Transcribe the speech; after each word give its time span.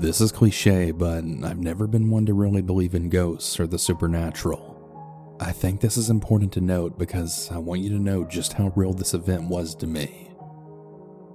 This 0.00 0.20
is 0.20 0.32
cliche, 0.32 0.90
but 0.90 1.24
I've 1.44 1.60
never 1.60 1.86
been 1.86 2.10
one 2.10 2.26
to 2.26 2.34
really 2.34 2.62
believe 2.62 2.94
in 2.94 3.08
ghosts 3.08 3.58
or 3.60 3.66
the 3.66 3.78
supernatural. 3.78 5.36
I 5.40 5.52
think 5.52 5.80
this 5.80 5.96
is 5.96 6.10
important 6.10 6.52
to 6.54 6.60
note 6.60 6.98
because 6.98 7.50
I 7.50 7.58
want 7.58 7.80
you 7.80 7.90
to 7.90 7.98
know 7.98 8.24
just 8.24 8.54
how 8.54 8.72
real 8.76 8.92
this 8.92 9.14
event 9.14 9.48
was 9.48 9.74
to 9.76 9.86
me. 9.86 10.30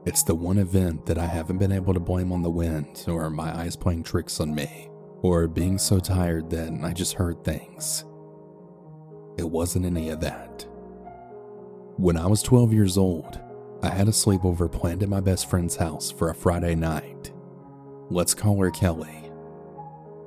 It's 0.05 0.23
the 0.23 0.36
one 0.36 0.57
event 0.59 1.05
that 1.05 1.18
I 1.18 1.25
haven't 1.25 1.57
been 1.57 1.71
able 1.71 1.93
to 1.93 2.00
blame 2.00 2.32
on 2.32 2.41
the 2.41 2.50
wind 2.50 3.05
or 3.07 3.30
my 3.30 3.57
eyes 3.57 3.75
playing 3.75 4.04
tricks 4.04 4.39
on 4.39 4.54
me 4.54 4.89
or 5.21 5.48
being 5.48 5.78
so 5.78 6.00
tired 6.00 6.50
that 6.50 6.80
I 6.84 6.94
just 6.94 7.14
heard 7.14 7.44
things. 7.44 8.05
It 9.38 9.50
wasn't 9.50 9.86
any 9.86 10.10
of 10.10 10.20
that. 10.20 10.68
When 11.98 12.18
I 12.18 12.28
was 12.28 12.44
12 12.44 12.73
years 12.73 12.98
old, 12.98 13.39
I 13.82 13.89
had 13.89 14.07
a 14.10 14.12
sleepover 14.12 14.71
planned 14.71 15.02
at 15.02 15.10
my 15.10 15.21
best 15.21 15.50
friend's 15.50 15.78
house 15.78 16.11
for 16.11 16.29
a 16.29 16.36
Friday 16.36 16.75
night. 16.75 17.32
Let's 18.11 18.33
call 18.33 18.59
her 18.59 18.71
Kelly. 18.71 19.31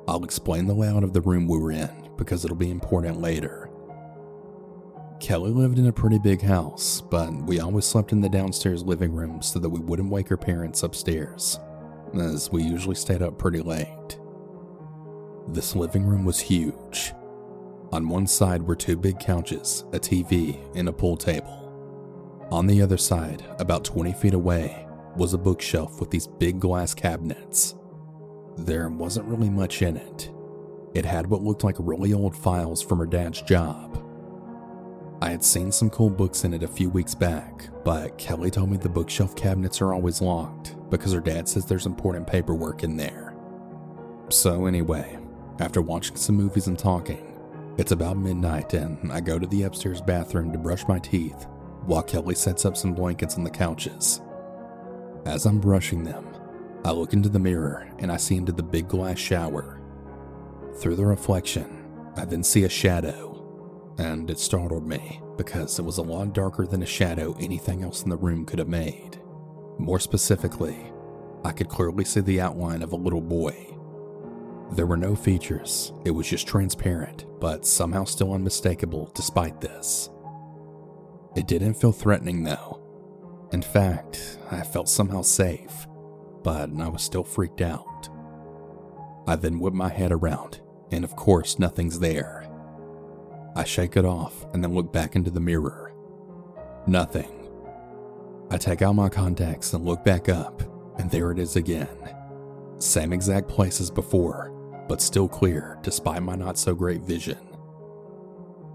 I'll 0.06 0.22
explain 0.22 0.66
the 0.66 0.74
layout 0.74 1.02
of 1.02 1.12
the 1.12 1.20
room 1.20 1.48
we 1.48 1.59
were 1.59 1.72
in 1.72 1.91
because 2.16 2.45
it'll 2.45 2.56
be 2.56 2.70
important 2.70 3.20
later. 3.20 3.70
Kelly 5.18 5.50
lived 5.50 5.78
in 5.78 5.86
a 5.88 5.92
pretty 5.92 6.18
big 6.18 6.42
house, 6.42 7.00
but 7.00 7.32
we 7.32 7.58
always 7.58 7.84
slept 7.84 8.12
in 8.12 8.20
the 8.20 8.28
downstairs 8.28 8.84
living 8.84 9.12
room 9.12 9.42
so 9.42 9.58
that 9.58 9.68
we 9.68 9.80
wouldn't 9.80 10.10
wake 10.10 10.28
her 10.28 10.36
parents 10.36 10.82
upstairs, 10.84 11.58
as 12.14 12.52
we 12.52 12.62
usually 12.62 12.95
stayed 12.95 13.22
up 13.22 13.38
pretty 13.38 13.60
late. 13.60 14.19
This 15.48 15.74
living 15.74 16.05
room 16.05 16.24
was 16.24 16.38
huge. 16.38 17.12
On 17.91 18.08
one 18.08 18.28
side 18.28 18.62
were 18.62 18.77
two 18.77 18.96
big 18.96 19.19
couches, 19.19 19.84
a 19.92 19.98
TV, 19.98 20.58
and 20.77 20.88
a 20.88 20.92
pool 20.92 21.16
table. 21.16 21.58
On 22.50 22.66
the 22.66 22.80
other 22.80 22.96
side, 22.96 23.44
about 23.58 23.84
20 23.84 24.12
feet 24.12 24.34
away, 24.34 24.86
was 25.16 25.34
a 25.34 25.39
bookshelf 25.39 26.01
with 26.01 26.11
these 26.11 26.27
big 26.27 26.61
glass 26.61 26.95
cabinets. 26.95 27.75
There 28.56 28.89
wasn't 28.89 29.27
really 29.27 29.50
much 29.50 29.83
in 29.83 29.97
it. 29.97 30.31
It 30.95 31.05
had 31.05 31.27
what 31.27 31.42
looked 31.42 31.64
like 31.64 31.77
really 31.78 32.12
old 32.12 32.36
files 32.36 32.83
from 32.83 32.98
her 32.98 33.06
dad's 33.06 33.41
job. 33.42 33.98
I 35.23 35.31
had 35.31 35.45
seen 35.45 35.70
some 35.70 35.89
cool 35.89 36.11
books 36.11 36.45
in 36.45 36.53
it 36.53 36.62
a 36.62 36.69
few 36.69 36.91
weeks 36.91 37.14
back, 37.14 37.69
but 37.84 38.19
Kelly 38.19 38.51
told 38.51 38.70
me 38.70 38.77
the 38.77 38.89
bookshelf 38.89 39.36
cabinets 39.36 39.81
are 39.81 39.95
always 39.95 40.20
locked 40.20 40.75
because 40.91 41.12
her 41.12 41.20
dad 41.20 41.48
says 41.48 41.64
there's 41.64 41.86
important 41.86 42.27
paperwork 42.27 42.83
in 42.83 42.97
there. 42.97 43.34
So, 44.31 44.67
anyway, 44.67 45.19
after 45.61 45.81
watching 45.81 46.17
some 46.17 46.36
movies 46.36 46.67
and 46.67 46.79
talking, 46.79 47.39
it's 47.79 47.92
about 47.92 48.17
midnight 48.17 48.75
and 48.75 49.12
I 49.12 49.20
go 49.20 49.39
to 49.39 49.47
the 49.47 49.62
upstairs 49.62 50.01
bathroom 50.01 50.53
to 50.53 50.58
brush 50.58 50.86
my 50.89 50.98
teeth 50.98 51.47
while 51.86 52.03
Kelly 52.03 52.34
sets 52.34 52.64
up 52.64 52.77
some 52.77 52.92
blankets 52.92 53.36
on 53.36 53.45
the 53.45 53.51
couches. 53.51 54.20
As 55.25 55.47
I'm 55.47 55.61
brushing 55.61 56.03
them, 56.03 56.27
I 56.84 56.91
look 56.91 57.12
into 57.12 57.28
the 57.28 57.39
mirror 57.39 57.89
and 58.01 58.11
I 58.11 58.17
see 58.17 58.37
into 58.37 58.53
the 58.53 58.62
big 58.62 58.89
glass 58.89 59.19
shower. 59.19 59.81
Through 60.79 60.97
the 60.97 61.06
reflection, 61.06 61.89
I 62.17 62.25
then 62.25 62.42
see 62.42 62.64
a 62.64 62.69
shadow, 62.69 63.95
and 63.98 64.29
it 64.29 64.39
startled 64.39 64.87
me 64.87 65.20
because 65.37 65.79
it 65.79 65.84
was 65.84 65.98
a 65.98 66.03
lot 66.03 66.33
darker 66.33 66.67
than 66.67 66.83
a 66.83 66.87
shadow 66.87 67.37
anything 67.39 67.84
else 67.84 68.03
in 68.03 68.11
the 68.11 68.17
room 68.17 68.45
could 68.45 68.59
have 68.59 68.69
made. 68.69 69.19
More 69.79 70.01
specifically, 70.01 70.92
I 71.45 71.53
could 71.53 71.69
clearly 71.69 72.05
see 72.05 72.20
the 72.20 72.41
outline 72.41 72.83
of 72.83 72.92
a 72.92 72.97
little 72.97 73.20
boy. 73.20 73.69
There 74.73 74.86
were 74.86 74.97
no 74.97 75.14
features, 75.14 75.92
it 76.05 76.11
was 76.11 76.27
just 76.27 76.48
transparent, 76.48 77.27
but 77.41 77.64
somehow 77.64 78.05
still 78.05 78.33
unmistakable 78.33 79.11
despite 79.14 79.61
this. 79.61 80.11
It 81.36 81.47
didn't 81.47 81.75
feel 81.75 81.92
threatening 81.92 82.42
though. 82.42 82.81
In 83.53 83.61
fact, 83.61 84.39
I 84.50 84.62
felt 84.62 84.89
somehow 84.89 85.20
safe, 85.20 85.86
but 86.42 86.70
I 86.78 86.89
was 86.89 87.03
still 87.03 87.22
freaked 87.22 87.61
out. 87.61 88.08
I 89.27 89.36
then 89.36 89.61
whip 89.61 89.75
my 89.75 89.91
head 89.91 90.11
around, 90.11 90.62
and 90.91 91.05
of 91.05 91.17
course, 91.17 91.58
nothing's 91.58 91.98
there. 91.98 92.48
I 93.55 93.64
shake 93.64 93.98
it 93.98 94.07
off 94.07 94.46
and 94.55 94.64
then 94.64 94.73
look 94.73 94.90
back 94.90 95.17
into 95.17 95.30
the 95.30 95.39
mirror. 95.39 95.92
Nothing. 96.86 97.51
I 98.51 98.57
take 98.57 98.80
out 98.80 98.95
my 98.95 99.11
contacts 99.11 99.74
and 99.74 99.84
look 99.84 100.02
back 100.02 100.30
up, 100.30 100.63
and 100.98 101.11
there 101.11 101.30
it 101.30 101.39
is 101.39 101.57
again. 101.57 101.89
Same 102.79 103.13
exact 103.13 103.48
place 103.48 103.83
as 103.83 103.90
before, 103.90 104.51
but 104.89 105.02
still 105.02 105.29
clear 105.29 105.79
despite 105.83 106.23
my 106.23 106.36
not 106.36 106.57
so 106.57 106.74
great 106.74 107.02
vision. 107.02 107.39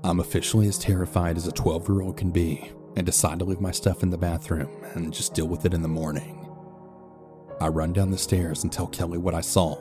I'm 0.03 0.19
officially 0.19 0.67
as 0.67 0.77
terrified 0.77 1.35
as 1.35 1.47
a 1.47 1.51
12 1.51 1.89
year 1.89 2.01
old 2.01 2.15
can 2.15 2.29
be 2.29 2.71
and 2.97 3.05
decide 3.05 3.37
to 3.37 3.45
leave 3.45 3.61
my 3.61 3.71
stuff 3.71 4.01
in 4.01 4.09
the 4.09 4.17
bathroom 4.17 4.69
and 4.95 5.13
just 5.13 5.35
deal 5.35 5.47
with 5.47 5.65
it 5.65 5.73
in 5.73 5.83
the 5.83 5.87
morning. 5.87 6.49
I 7.61 7.67
run 7.67 7.93
down 7.93 8.09
the 8.09 8.17
stairs 8.17 8.63
and 8.63 8.73
tell 8.73 8.87
Kelly 8.87 9.19
what 9.19 9.35
I 9.35 9.41
saw. 9.41 9.77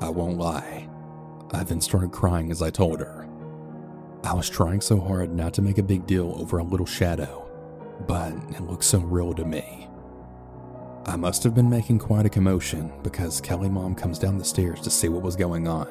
I 0.00 0.08
won't 0.08 0.38
lie, 0.38 0.88
I 1.50 1.64
then 1.64 1.80
started 1.80 2.12
crying 2.12 2.52
as 2.52 2.62
I 2.62 2.70
told 2.70 3.00
her. 3.00 3.28
I 4.22 4.32
was 4.32 4.48
trying 4.48 4.80
so 4.80 5.00
hard 5.00 5.34
not 5.34 5.54
to 5.54 5.62
make 5.62 5.78
a 5.78 5.82
big 5.82 6.06
deal 6.06 6.36
over 6.38 6.58
a 6.58 6.64
little 6.64 6.86
shadow, 6.86 7.50
but 8.06 8.32
it 8.50 8.60
looked 8.60 8.84
so 8.84 9.00
real 9.00 9.34
to 9.34 9.44
me. 9.44 9.88
I 11.06 11.16
must 11.16 11.42
have 11.42 11.54
been 11.56 11.68
making 11.68 11.98
quite 11.98 12.26
a 12.26 12.30
commotion 12.30 12.92
because 13.02 13.40
Kelly 13.40 13.68
mom 13.68 13.96
comes 13.96 14.20
down 14.20 14.38
the 14.38 14.44
stairs 14.44 14.80
to 14.82 14.90
see 14.90 15.08
what 15.08 15.24
was 15.24 15.34
going 15.34 15.66
on. 15.66 15.88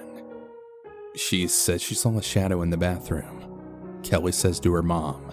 She 1.18 1.48
says 1.48 1.82
she 1.82 1.96
saw 1.96 2.18
a 2.18 2.24
shadow 2.24 2.62
in 2.62 2.70
the 2.70 2.78
bathroom. 2.78 4.00
Kelly 4.04 4.32
says 4.32 4.58
to 4.62 4.72
her 4.72 4.82
mom. 4.82 5.31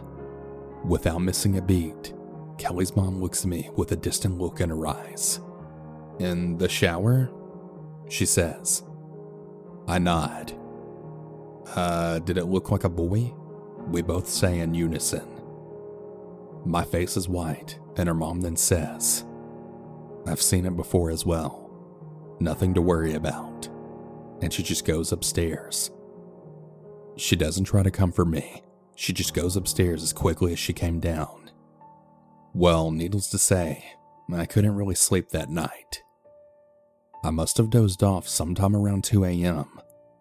Without 0.85 1.19
missing 1.19 1.59
a 1.59 1.63
beat, 1.63 2.15
Kelly's 2.57 2.97
mom 2.97 3.21
looks 3.21 3.43
at 3.43 3.49
me 3.49 3.71
with 3.77 3.93
a 3.93 3.97
distant 3.97 4.39
look 4.39 4.61
in 4.61 4.71
her 4.71 4.87
eyes. 4.87 5.41
In 6.19 6.59
the 6.59 6.69
shower? 6.69 7.31
She 8.09 8.27
says. 8.27 8.83
I 9.87 9.99
nod. 9.99 10.53
Uh, 11.75 12.19
did 12.21 12.39
it 12.39 12.47
look 12.47 12.71
like 12.71 12.85
a 12.85 12.89
boy? 12.89 13.33
We 13.89 14.03
both 14.03 14.29
say 14.29 14.61
in 14.61 14.75
unison. 14.75 15.27
My 16.65 16.85
face 16.85 17.17
is 17.17 17.29
white, 17.29 17.79
and 17.97 18.09
her 18.09 18.15
mom 18.15 18.41
then 18.41 18.57
says, 18.57 19.25
I've 20.27 20.43
seen 20.43 20.67
it 20.67 20.77
before 20.77 21.11
as 21.11 21.25
well. 21.25 21.71
Nothing 22.41 22.75
to 22.75 22.83
worry 22.83 23.15
about 23.15 23.69
and 24.41 24.53
she 24.53 24.63
just 24.63 24.85
goes 24.85 25.13
upstairs. 25.13 25.91
She 27.17 27.37
doesn't 27.37 27.65
try 27.65 27.83
to 27.83 27.91
comfort 27.91 28.27
me, 28.27 28.63
she 28.99 29.13
just 29.13 29.33
goes 29.33 29.55
upstairs 29.55 30.03
as 30.03 30.13
quickly 30.13 30.53
as 30.53 30.59
she 30.59 30.73
came 30.73 30.99
down. 30.99 31.53
Well, 32.53 32.91
needless 32.91 33.29
to 33.29 33.39
say, 33.39 33.85
I 34.35 34.45
couldn't 34.45 34.75
really 34.75 34.97
sleep 34.97 35.29
that 35.29 35.49
night. 35.49 36.03
I 37.23 37.31
must 37.31 37.59
have 37.59 37.71
dozed 37.71 38.03
off 38.03 38.27
sometime 38.27 38.75
around 38.75 39.05
2 39.05 39.25
a.m., 39.25 39.67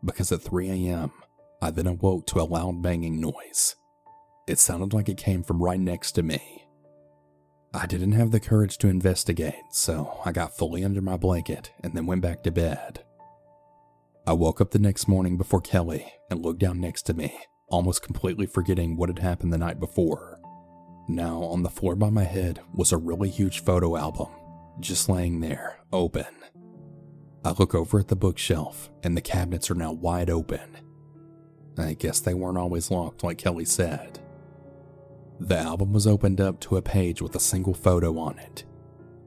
because 0.05 0.31
at 0.31 0.43
3 0.43 0.69
a.m., 0.69 1.11
I 1.59 1.71
then 1.71 1.87
awoke 1.87 2.27
to 2.27 2.39
a 2.39 2.43
loud 2.43 2.83
banging 2.83 3.19
noise. 3.19 3.75
It 4.47 4.59
sounded 4.59 4.93
like 4.93 5.09
it 5.09 5.17
came 5.17 5.41
from 5.41 5.61
right 5.61 5.79
next 5.79 6.11
to 6.11 6.21
me. 6.21 6.67
I 7.73 7.87
didn't 7.87 8.11
have 8.11 8.29
the 8.29 8.39
courage 8.39 8.77
to 8.77 8.89
investigate, 8.89 9.55
so 9.71 10.19
I 10.23 10.31
got 10.31 10.55
fully 10.55 10.85
under 10.85 11.01
my 11.01 11.17
blanket 11.17 11.71
and 11.83 11.93
then 11.93 12.05
went 12.05 12.21
back 12.21 12.43
to 12.43 12.51
bed. 12.51 13.03
I 14.27 14.33
woke 14.33 14.61
up 14.61 14.69
the 14.69 14.77
next 14.77 15.07
morning 15.07 15.35
before 15.35 15.61
Kelly 15.61 16.13
and 16.29 16.43
looked 16.43 16.59
down 16.59 16.79
next 16.79 17.07
to 17.07 17.15
me, 17.15 17.35
almost 17.67 18.01
completely 18.01 18.45
forgetting 18.45 18.95
what 18.95 19.09
had 19.09 19.19
happened 19.19 19.53
the 19.53 19.57
night 19.57 19.79
before. 19.79 20.39
Now, 21.07 21.43
on 21.43 21.63
the 21.63 21.69
floor 21.69 21.95
by 21.95 22.09
my 22.09 22.23
head 22.23 22.59
was 22.73 22.91
a 22.91 22.97
really 22.97 23.29
huge 23.29 23.63
photo 23.63 23.95
album, 23.95 24.27
just 24.79 25.09
laying 25.09 25.39
there, 25.39 25.79
open. 25.93 26.25
I 27.45 27.51
look 27.51 27.73
over 27.73 27.99
at 27.99 28.09
the 28.09 28.15
bookshelf, 28.15 28.89
and 29.03 29.15
the 29.15 29.21
cabinets 29.21 29.71
are 29.71 29.75
now 29.75 29.91
wide 29.93 30.29
open. 30.29 30.77
I 31.77 31.93
guess 31.93 32.19
they 32.19 32.33
weren't 32.33 32.57
always 32.57 32.91
locked, 32.91 33.23
like 33.23 33.37
Kelly 33.37 33.65
said. 33.65 34.19
The 35.39 35.57
album 35.57 35.93
was 35.93 36.07
opened 36.07 36.41
up 36.41 36.59
to 36.61 36.77
a 36.77 36.81
page 36.81 37.21
with 37.21 37.35
a 37.35 37.39
single 37.39 37.75
photo 37.75 38.17
on 38.17 38.39
it 38.39 38.65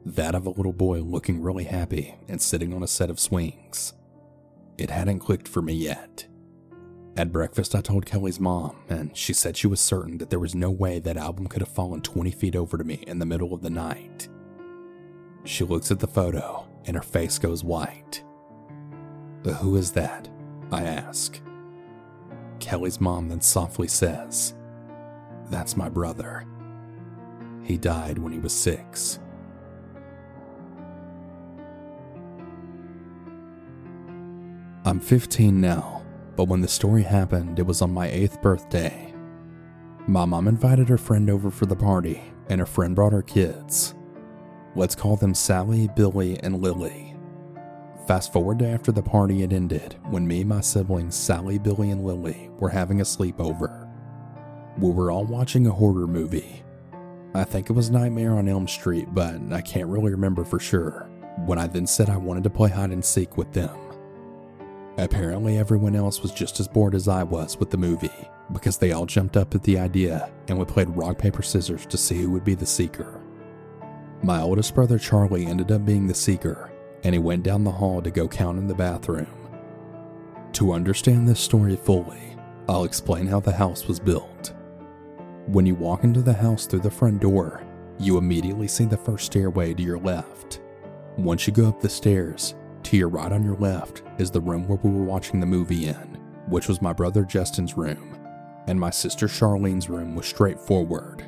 that 0.04 0.34
of 0.34 0.46
a 0.46 0.50
little 0.50 0.72
boy 0.72 1.00
looking 1.00 1.42
really 1.42 1.64
happy 1.64 2.14
and 2.28 2.40
sitting 2.40 2.72
on 2.72 2.82
a 2.82 2.88
set 2.88 3.10
of 3.10 3.20
swings. 3.20 3.92
It 4.78 4.90
hadn't 4.90 5.18
clicked 5.20 5.48
for 5.48 5.60
me 5.60 5.74
yet. 5.74 6.26
At 7.16 7.32
breakfast, 7.32 7.74
I 7.74 7.80
told 7.80 8.06
Kelly's 8.06 8.40
mom, 8.40 8.76
and 8.88 9.14
she 9.16 9.32
said 9.32 9.56
she 9.56 9.66
was 9.66 9.80
certain 9.80 10.18
that 10.18 10.30
there 10.30 10.38
was 10.38 10.54
no 10.54 10.70
way 10.70 11.00
that 11.00 11.16
album 11.16 11.48
could 11.48 11.60
have 11.60 11.68
fallen 11.68 12.00
20 12.00 12.30
feet 12.30 12.54
over 12.56 12.78
to 12.78 12.84
me 12.84 13.04
in 13.06 13.18
the 13.18 13.26
middle 13.26 13.52
of 13.52 13.62
the 13.62 13.70
night. 13.70 14.28
She 15.44 15.64
looks 15.64 15.90
at 15.90 15.98
the 15.98 16.06
photo, 16.06 16.66
and 16.86 16.96
her 16.96 17.02
face 17.02 17.38
goes 17.38 17.64
white. 17.64 18.22
But 19.42 19.54
who 19.54 19.76
is 19.76 19.92
that? 19.92 20.28
I 20.70 20.84
ask. 20.84 21.40
Kelly's 22.60 23.00
mom 23.00 23.28
then 23.28 23.40
softly 23.40 23.88
says, 23.88 24.54
That's 25.50 25.76
my 25.76 25.88
brother. 25.88 26.46
He 27.64 27.76
died 27.76 28.18
when 28.18 28.32
he 28.32 28.38
was 28.38 28.52
six. 28.52 29.18
I'm 34.84 35.00
15 35.00 35.60
now, 35.60 35.99
but 36.40 36.48
when 36.48 36.62
the 36.62 36.68
story 36.68 37.02
happened, 37.02 37.58
it 37.58 37.66
was 37.66 37.82
on 37.82 37.92
my 37.92 38.08
8th 38.08 38.40
birthday. 38.40 39.12
My 40.06 40.24
mom 40.24 40.48
invited 40.48 40.88
her 40.88 40.96
friend 40.96 41.28
over 41.28 41.50
for 41.50 41.66
the 41.66 41.76
party, 41.76 42.22
and 42.48 42.60
her 42.60 42.66
friend 42.66 42.96
brought 42.96 43.12
her 43.12 43.20
kids. 43.20 43.94
Let's 44.74 44.94
call 44.94 45.16
them 45.16 45.34
Sally, 45.34 45.90
Billy, 45.94 46.40
and 46.42 46.62
Lily. 46.62 47.14
Fast 48.08 48.32
forward 48.32 48.60
to 48.60 48.66
after 48.66 48.90
the 48.90 49.02
party 49.02 49.42
had 49.42 49.52
ended, 49.52 49.96
when 50.08 50.26
me 50.26 50.40
and 50.40 50.48
my 50.48 50.62
siblings, 50.62 51.14
Sally, 51.14 51.58
Billy, 51.58 51.90
and 51.90 52.06
Lily, 52.06 52.48
were 52.58 52.70
having 52.70 53.02
a 53.02 53.04
sleepover. 53.04 53.86
We 54.78 54.92
were 54.92 55.10
all 55.10 55.26
watching 55.26 55.66
a 55.66 55.72
horror 55.72 56.06
movie. 56.06 56.62
I 57.34 57.44
think 57.44 57.68
it 57.68 57.74
was 57.74 57.90
Nightmare 57.90 58.32
on 58.32 58.48
Elm 58.48 58.66
Street, 58.66 59.08
but 59.12 59.38
I 59.52 59.60
can't 59.60 59.90
really 59.90 60.12
remember 60.12 60.44
for 60.44 60.58
sure, 60.58 61.06
when 61.44 61.58
I 61.58 61.66
then 61.66 61.86
said 61.86 62.08
I 62.08 62.16
wanted 62.16 62.44
to 62.44 62.50
play 62.50 62.70
hide 62.70 62.92
and 62.92 63.04
seek 63.04 63.36
with 63.36 63.52
them. 63.52 63.76
Apparently, 65.00 65.56
everyone 65.56 65.96
else 65.96 66.20
was 66.20 66.30
just 66.30 66.60
as 66.60 66.68
bored 66.68 66.94
as 66.94 67.08
I 67.08 67.22
was 67.22 67.56
with 67.58 67.70
the 67.70 67.78
movie, 67.78 68.28
because 68.52 68.76
they 68.76 68.92
all 68.92 69.06
jumped 69.06 69.34
up 69.34 69.54
at 69.54 69.62
the 69.62 69.78
idea 69.78 70.30
and 70.46 70.58
we 70.58 70.66
played 70.66 70.94
rock, 70.94 71.16
paper, 71.16 71.42
scissors 71.42 71.86
to 71.86 71.96
see 71.96 72.20
who 72.20 72.30
would 72.32 72.44
be 72.44 72.54
the 72.54 72.66
seeker. 72.66 73.18
My 74.22 74.42
oldest 74.42 74.74
brother 74.74 74.98
Charlie 74.98 75.46
ended 75.46 75.72
up 75.72 75.86
being 75.86 76.06
the 76.06 76.14
seeker, 76.14 76.70
and 77.02 77.14
he 77.14 77.18
went 77.18 77.44
down 77.44 77.64
the 77.64 77.70
hall 77.70 78.02
to 78.02 78.10
go 78.10 78.28
count 78.28 78.58
in 78.58 78.66
the 78.66 78.74
bathroom. 78.74 79.26
To 80.52 80.72
understand 80.72 81.26
this 81.26 81.40
story 81.40 81.76
fully, 81.76 82.36
I'll 82.68 82.84
explain 82.84 83.26
how 83.26 83.40
the 83.40 83.52
house 83.52 83.88
was 83.88 83.98
built. 83.98 84.52
When 85.46 85.64
you 85.64 85.76
walk 85.76 86.04
into 86.04 86.20
the 86.20 86.34
house 86.34 86.66
through 86.66 86.80
the 86.80 86.90
front 86.90 87.22
door, 87.22 87.62
you 87.98 88.18
immediately 88.18 88.68
see 88.68 88.84
the 88.84 88.98
first 88.98 89.24
stairway 89.24 89.72
to 89.72 89.82
your 89.82 89.98
left. 89.98 90.60
Once 91.16 91.46
you 91.46 91.54
go 91.54 91.68
up 91.68 91.80
the 91.80 91.88
stairs, 91.88 92.54
to 92.90 92.96
your 92.96 93.08
right 93.08 93.30
on 93.30 93.44
your 93.44 93.54
left 93.58 94.02
is 94.18 94.32
the 94.32 94.40
room 94.40 94.66
where 94.66 94.80
we 94.82 94.90
were 94.90 95.04
watching 95.04 95.38
the 95.38 95.46
movie 95.46 95.86
in, 95.86 96.18
which 96.48 96.66
was 96.66 96.82
my 96.82 96.92
brother 96.92 97.22
Justin's 97.22 97.76
room, 97.76 98.18
and 98.66 98.80
my 98.80 98.90
sister 98.90 99.28
Charlene's 99.28 99.88
room 99.88 100.16
was 100.16 100.26
straight 100.26 100.58
forward. 100.58 101.24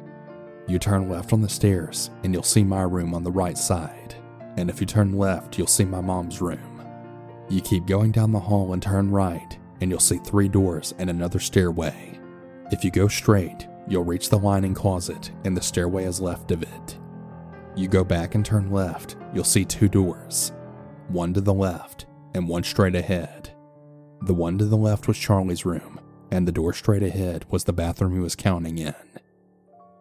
You 0.67 0.81
turn 0.81 1.09
left 1.09 1.33
on 1.33 1.41
the 1.41 1.49
stairs, 1.49 2.11
and 2.25 2.35
you'll 2.35 2.43
see 2.43 2.65
my 2.65 2.83
room 2.83 3.15
on 3.15 3.23
the 3.23 3.31
right 3.31 3.57
side, 3.57 4.17
and 4.57 4.69
if 4.69 4.81
you 4.81 4.89
turn 4.89 5.17
left, 5.17 5.57
you'll 5.57 5.69
see 5.69 5.85
my 5.85 6.01
mom's 6.01 6.41
room. 6.41 6.83
You 7.49 7.61
keep 7.61 7.87
going 7.87 8.11
down 8.11 8.33
the 8.33 8.41
hall 8.41 8.73
and 8.73 8.83
turn 8.83 9.13
right, 9.13 9.57
and 9.81 9.89
you'll 9.89 10.01
see 10.01 10.19
three 10.19 10.49
doors 10.49 10.95
and 10.99 11.09
another 11.09 11.39
stairway. 11.39 12.19
If 12.73 12.83
you 12.83 12.91
go 12.91 13.07
straight, 13.07 13.69
you'll 13.87 14.03
reach 14.03 14.31
the 14.31 14.39
lining 14.39 14.75
closet, 14.75 15.31
and 15.45 15.57
the 15.57 15.63
stairway 15.63 16.07
is 16.07 16.21
left 16.21 16.51
of 16.51 16.65
it. 16.65 16.99
You 17.77 17.87
go 17.87 18.03
back 18.03 18.35
and 18.35 18.45
turn 18.45 18.73
left, 18.73 19.15
you'll 19.33 19.45
see 19.45 19.65
two 19.65 19.89
doors, 19.89 20.51
one 21.13 21.35
to 21.35 21.41
the 21.41 21.55
left, 21.55 22.07
and 22.35 22.49
one 22.49 22.65
straight 22.65 22.95
ahead. 22.95 23.51
The 24.23 24.35
one 24.35 24.59
to 24.59 24.65
the 24.65 24.77
left 24.77 25.07
was 25.07 25.19
Charlie's 25.19 25.67
room, 25.67 26.01
and 26.31 26.49
the 26.49 26.53
door 26.53 26.73
straight 26.73 27.03
ahead 27.03 27.45
was 27.51 27.65
the 27.65 27.73
bathroom 27.73 28.15
he 28.15 28.21
was 28.21 28.35
counting 28.35 28.79
in. 28.79 28.95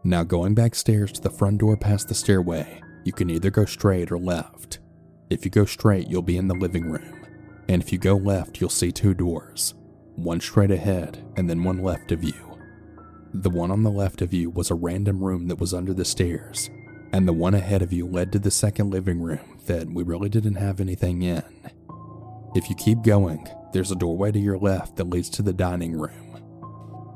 Now, 0.04 0.24
going 0.24 0.56
back 0.56 0.74
stairs 0.74 1.12
to 1.14 1.22
the 1.22 1.30
front 1.30 1.60
door 1.60 1.76
past 1.76 2.08
the 2.08 2.16
stairway, 2.16 2.82
you 3.04 3.12
can 3.12 3.30
either 3.30 3.50
go 3.50 3.66
straight 3.66 4.12
or 4.12 4.18
left. 4.18 4.80
If 5.30 5.44
you 5.46 5.52
go 5.52 5.66
straight, 5.66 6.08
you'll 6.08 6.22
be 6.22 6.38
in 6.38 6.48
the 6.48 6.56
living 6.56 6.90
room, 6.90 7.26
and 7.68 7.82
if 7.82 7.92
you 7.92 8.00
go 8.00 8.16
left, 8.16 8.60
you'll 8.60 8.70
see 8.70 8.92
two 8.92 9.14
doors 9.14 9.76
one 10.16 10.42
straight 10.42 10.72
ahead 10.72 11.26
and 11.38 11.50
then 11.50 11.64
one 11.64 11.82
left 11.82 12.12
of 12.12 12.24
you. 12.24 12.60
The 13.34 13.50
one 13.50 13.72
on 13.72 13.82
the 13.82 13.90
left 13.90 14.22
of 14.22 14.34
you 14.34 14.50
was 14.50 14.70
a 14.70 14.76
random 14.76 15.24
room 15.24 15.48
that 15.48 15.60
was 15.60 15.74
under 15.74 15.94
the 15.94 16.06
stairs, 16.06 16.70
and 17.14 17.28
the 17.28 17.34
one 17.34 17.54
ahead 17.54 17.82
of 17.82 17.94
you 17.94 18.06
led 18.06 18.32
to 18.34 18.40
the 18.40 18.52
second 18.52 18.92
living 18.92 19.22
room 19.22 19.51
that 19.66 19.88
we 19.88 20.04
really 20.04 20.30
didn't 20.30 20.56
have 20.56 20.80
anything 20.80 21.22
in. 21.22 21.44
If 22.56 22.70
you 22.70 22.76
keep 22.76 23.02
going, 23.02 23.48
there's 23.74 23.92
a 23.92 23.96
doorway 23.96 24.32
to 24.32 24.40
your 24.40 24.58
left 24.58 24.98
that 24.98 25.10
leads 25.10 25.30
to 25.32 25.42
the 25.42 25.54
dining 25.54 25.94
room. 25.94 26.40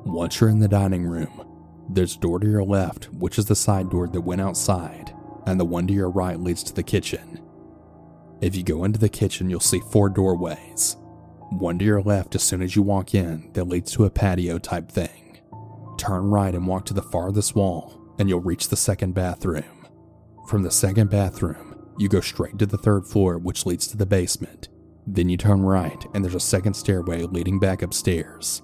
Once 0.05 0.39
you're 0.39 0.49
in 0.49 0.59
the 0.59 0.67
dining 0.67 1.05
room, 1.05 1.45
there's 1.89 2.15
a 2.15 2.19
door 2.19 2.39
to 2.39 2.47
your 2.47 2.63
left, 2.63 3.05
which 3.13 3.37
is 3.37 3.45
the 3.45 3.55
side 3.55 3.89
door 3.89 4.07
that 4.07 4.21
went 4.21 4.41
outside, 4.41 5.13
and 5.45 5.59
the 5.59 5.65
one 5.65 5.87
to 5.87 5.93
your 5.93 6.09
right 6.09 6.39
leads 6.39 6.63
to 6.63 6.73
the 6.73 6.83
kitchen. 6.83 7.41
If 8.41 8.55
you 8.55 8.63
go 8.63 8.83
into 8.83 8.99
the 8.99 9.09
kitchen, 9.09 9.49
you'll 9.49 9.59
see 9.59 9.79
four 9.91 10.09
doorways. 10.09 10.97
One 11.51 11.79
to 11.79 11.85
your 11.85 12.01
left 12.01 12.35
as 12.35 12.43
soon 12.43 12.61
as 12.61 12.75
you 12.75 12.81
walk 12.81 13.13
in 13.13 13.51
that 13.53 13.67
leads 13.67 13.91
to 13.93 14.05
a 14.05 14.09
patio 14.09 14.57
type 14.57 14.91
thing. 14.91 15.39
Turn 15.97 16.25
right 16.25 16.53
and 16.53 16.67
walk 16.67 16.85
to 16.85 16.93
the 16.93 17.01
farthest 17.01 17.55
wall, 17.55 18.13
and 18.19 18.27
you'll 18.27 18.41
reach 18.41 18.69
the 18.69 18.75
second 18.75 19.13
bathroom. 19.13 19.87
From 20.47 20.63
the 20.63 20.71
second 20.71 21.09
bathroom, 21.09 21.74
you 21.97 22.09
go 22.09 22.21
straight 22.21 22.57
to 22.59 22.65
the 22.65 22.77
third 22.77 23.05
floor, 23.05 23.37
which 23.37 23.65
leads 23.65 23.87
to 23.87 23.97
the 23.97 24.05
basement. 24.05 24.69
Then 25.07 25.29
you 25.29 25.37
turn 25.37 25.61
right, 25.61 26.05
and 26.13 26.23
there's 26.23 26.35
a 26.35 26.39
second 26.39 26.73
stairway 26.73 27.23
leading 27.23 27.59
back 27.59 27.81
upstairs. 27.81 28.61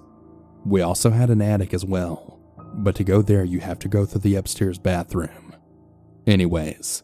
We 0.64 0.80
also 0.80 1.10
had 1.10 1.30
an 1.30 1.42
attic 1.42 1.72
as 1.72 1.84
well, 1.84 2.40
but 2.74 2.94
to 2.96 3.04
go 3.04 3.22
there, 3.22 3.44
you 3.44 3.60
have 3.60 3.78
to 3.80 3.88
go 3.88 4.04
through 4.04 4.20
the 4.22 4.36
upstairs 4.36 4.78
bathroom. 4.78 5.54
Anyways, 6.26 7.02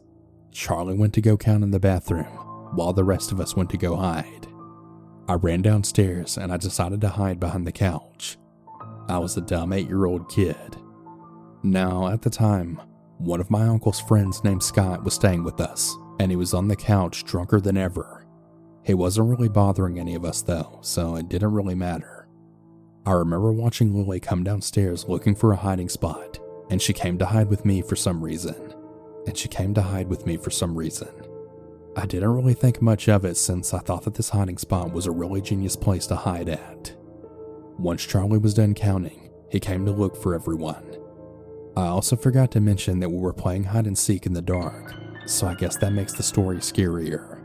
Charlie 0.52 0.96
went 0.96 1.14
to 1.14 1.20
go 1.20 1.36
count 1.36 1.64
in 1.64 1.70
the 1.70 1.80
bathroom, 1.80 2.26
while 2.74 2.92
the 2.92 3.04
rest 3.04 3.32
of 3.32 3.40
us 3.40 3.56
went 3.56 3.70
to 3.70 3.76
go 3.76 3.96
hide. 3.96 4.46
I 5.28 5.34
ran 5.34 5.60
downstairs 5.60 6.38
and 6.38 6.50
I 6.52 6.56
decided 6.56 7.00
to 7.02 7.08
hide 7.08 7.38
behind 7.38 7.66
the 7.66 7.72
couch. 7.72 8.38
I 9.08 9.18
was 9.18 9.36
a 9.36 9.42
dumb 9.42 9.72
eight 9.72 9.86
year 9.86 10.06
old 10.06 10.30
kid. 10.30 10.76
Now, 11.62 12.08
at 12.08 12.22
the 12.22 12.30
time, 12.30 12.80
one 13.18 13.40
of 13.40 13.50
my 13.50 13.66
uncle's 13.66 14.00
friends 14.00 14.42
named 14.42 14.62
Scott 14.62 15.04
was 15.04 15.14
staying 15.14 15.44
with 15.44 15.60
us, 15.60 15.94
and 16.18 16.30
he 16.30 16.36
was 16.36 16.54
on 16.54 16.68
the 16.68 16.76
couch 16.76 17.24
drunker 17.24 17.60
than 17.60 17.76
ever. 17.76 18.26
He 18.84 18.94
wasn't 18.94 19.28
really 19.28 19.48
bothering 19.48 19.98
any 19.98 20.14
of 20.14 20.24
us 20.24 20.42
though, 20.42 20.78
so 20.82 21.16
it 21.16 21.28
didn't 21.28 21.52
really 21.52 21.74
matter. 21.74 22.26
I 23.06 23.12
remember 23.12 23.52
watching 23.52 23.94
Lily 23.94 24.20
come 24.20 24.44
downstairs 24.44 25.08
looking 25.08 25.34
for 25.34 25.52
a 25.52 25.56
hiding 25.56 25.88
spot, 25.88 26.38
and 26.70 26.80
she 26.80 26.92
came 26.92 27.18
to 27.18 27.26
hide 27.26 27.48
with 27.48 27.64
me 27.64 27.80
for 27.80 27.96
some 27.96 28.22
reason. 28.22 28.74
And 29.26 29.36
she 29.36 29.48
came 29.48 29.74
to 29.74 29.82
hide 29.82 30.08
with 30.08 30.26
me 30.26 30.36
for 30.36 30.50
some 30.50 30.74
reason. 30.76 31.08
I 31.96 32.06
didn't 32.06 32.34
really 32.34 32.54
think 32.54 32.80
much 32.80 33.08
of 33.08 33.24
it 33.24 33.36
since 33.36 33.74
I 33.74 33.78
thought 33.80 34.04
that 34.04 34.14
this 34.14 34.30
hiding 34.30 34.58
spot 34.58 34.92
was 34.92 35.06
a 35.06 35.10
really 35.10 35.40
genius 35.40 35.76
place 35.76 36.06
to 36.06 36.16
hide 36.16 36.48
at. 36.48 36.94
Once 37.78 38.04
Charlie 38.06 38.38
was 38.38 38.54
done 38.54 38.74
counting, 38.74 39.30
he 39.50 39.60
came 39.60 39.84
to 39.84 39.92
look 39.92 40.16
for 40.16 40.34
everyone. 40.34 40.84
I 41.76 41.86
also 41.86 42.16
forgot 42.16 42.50
to 42.52 42.60
mention 42.60 43.00
that 43.00 43.10
we 43.10 43.18
were 43.18 43.32
playing 43.32 43.64
hide 43.64 43.86
and 43.86 43.96
seek 43.96 44.26
in 44.26 44.32
the 44.32 44.42
dark, 44.42 44.94
so 45.28 45.46
I 45.46 45.54
guess 45.54 45.76
that 45.76 45.92
makes 45.92 46.12
the 46.12 46.22
story 46.22 46.56
scarier. 46.56 47.40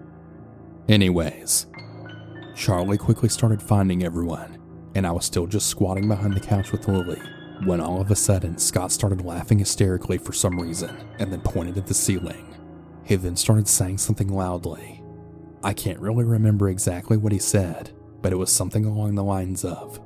Anyways, 0.88 1.68
Charlie 2.56 2.97
quickly 2.97 3.30
started 3.30 3.62
finding 3.62 4.03
everyone, 4.03 4.59
and 4.95 5.06
I 5.07 5.12
was 5.12 5.25
still 5.25 5.47
just 5.47 5.68
squatting 5.68 6.07
behind 6.07 6.33
the 6.33 6.39
couch 6.39 6.71
with 6.71 6.88
Lily 6.88 7.21
when 7.65 7.80
all 7.80 8.01
of 8.01 8.12
a 8.12 8.15
sudden 8.15 8.57
Scott 8.57 8.91
started 8.91 9.21
laughing 9.21 9.59
hysterically 9.59 10.18
for 10.18 10.33
some 10.33 10.59
reason 10.59 10.95
and 11.19 11.31
then 11.31 11.41
pointed 11.41 11.77
at 11.77 11.88
the 11.88 11.94
ceiling. 11.94 12.56
He 13.06 13.16
then 13.16 13.35
started 13.35 13.68
saying 13.68 13.99
something 13.99 14.30
loudly. 14.30 15.02
I 15.63 15.73
can't 15.73 15.99
really 15.99 16.23
remember 16.23 16.69
exactly 16.69 17.18
what 17.18 17.31
he 17.31 17.40
said, 17.40 17.92
but 18.21 18.33
it 18.33 18.37
was 18.37 18.52
something 18.52 18.85
along 18.85 19.16
the 19.16 19.23
lines 19.23 19.63
of, 19.63 19.99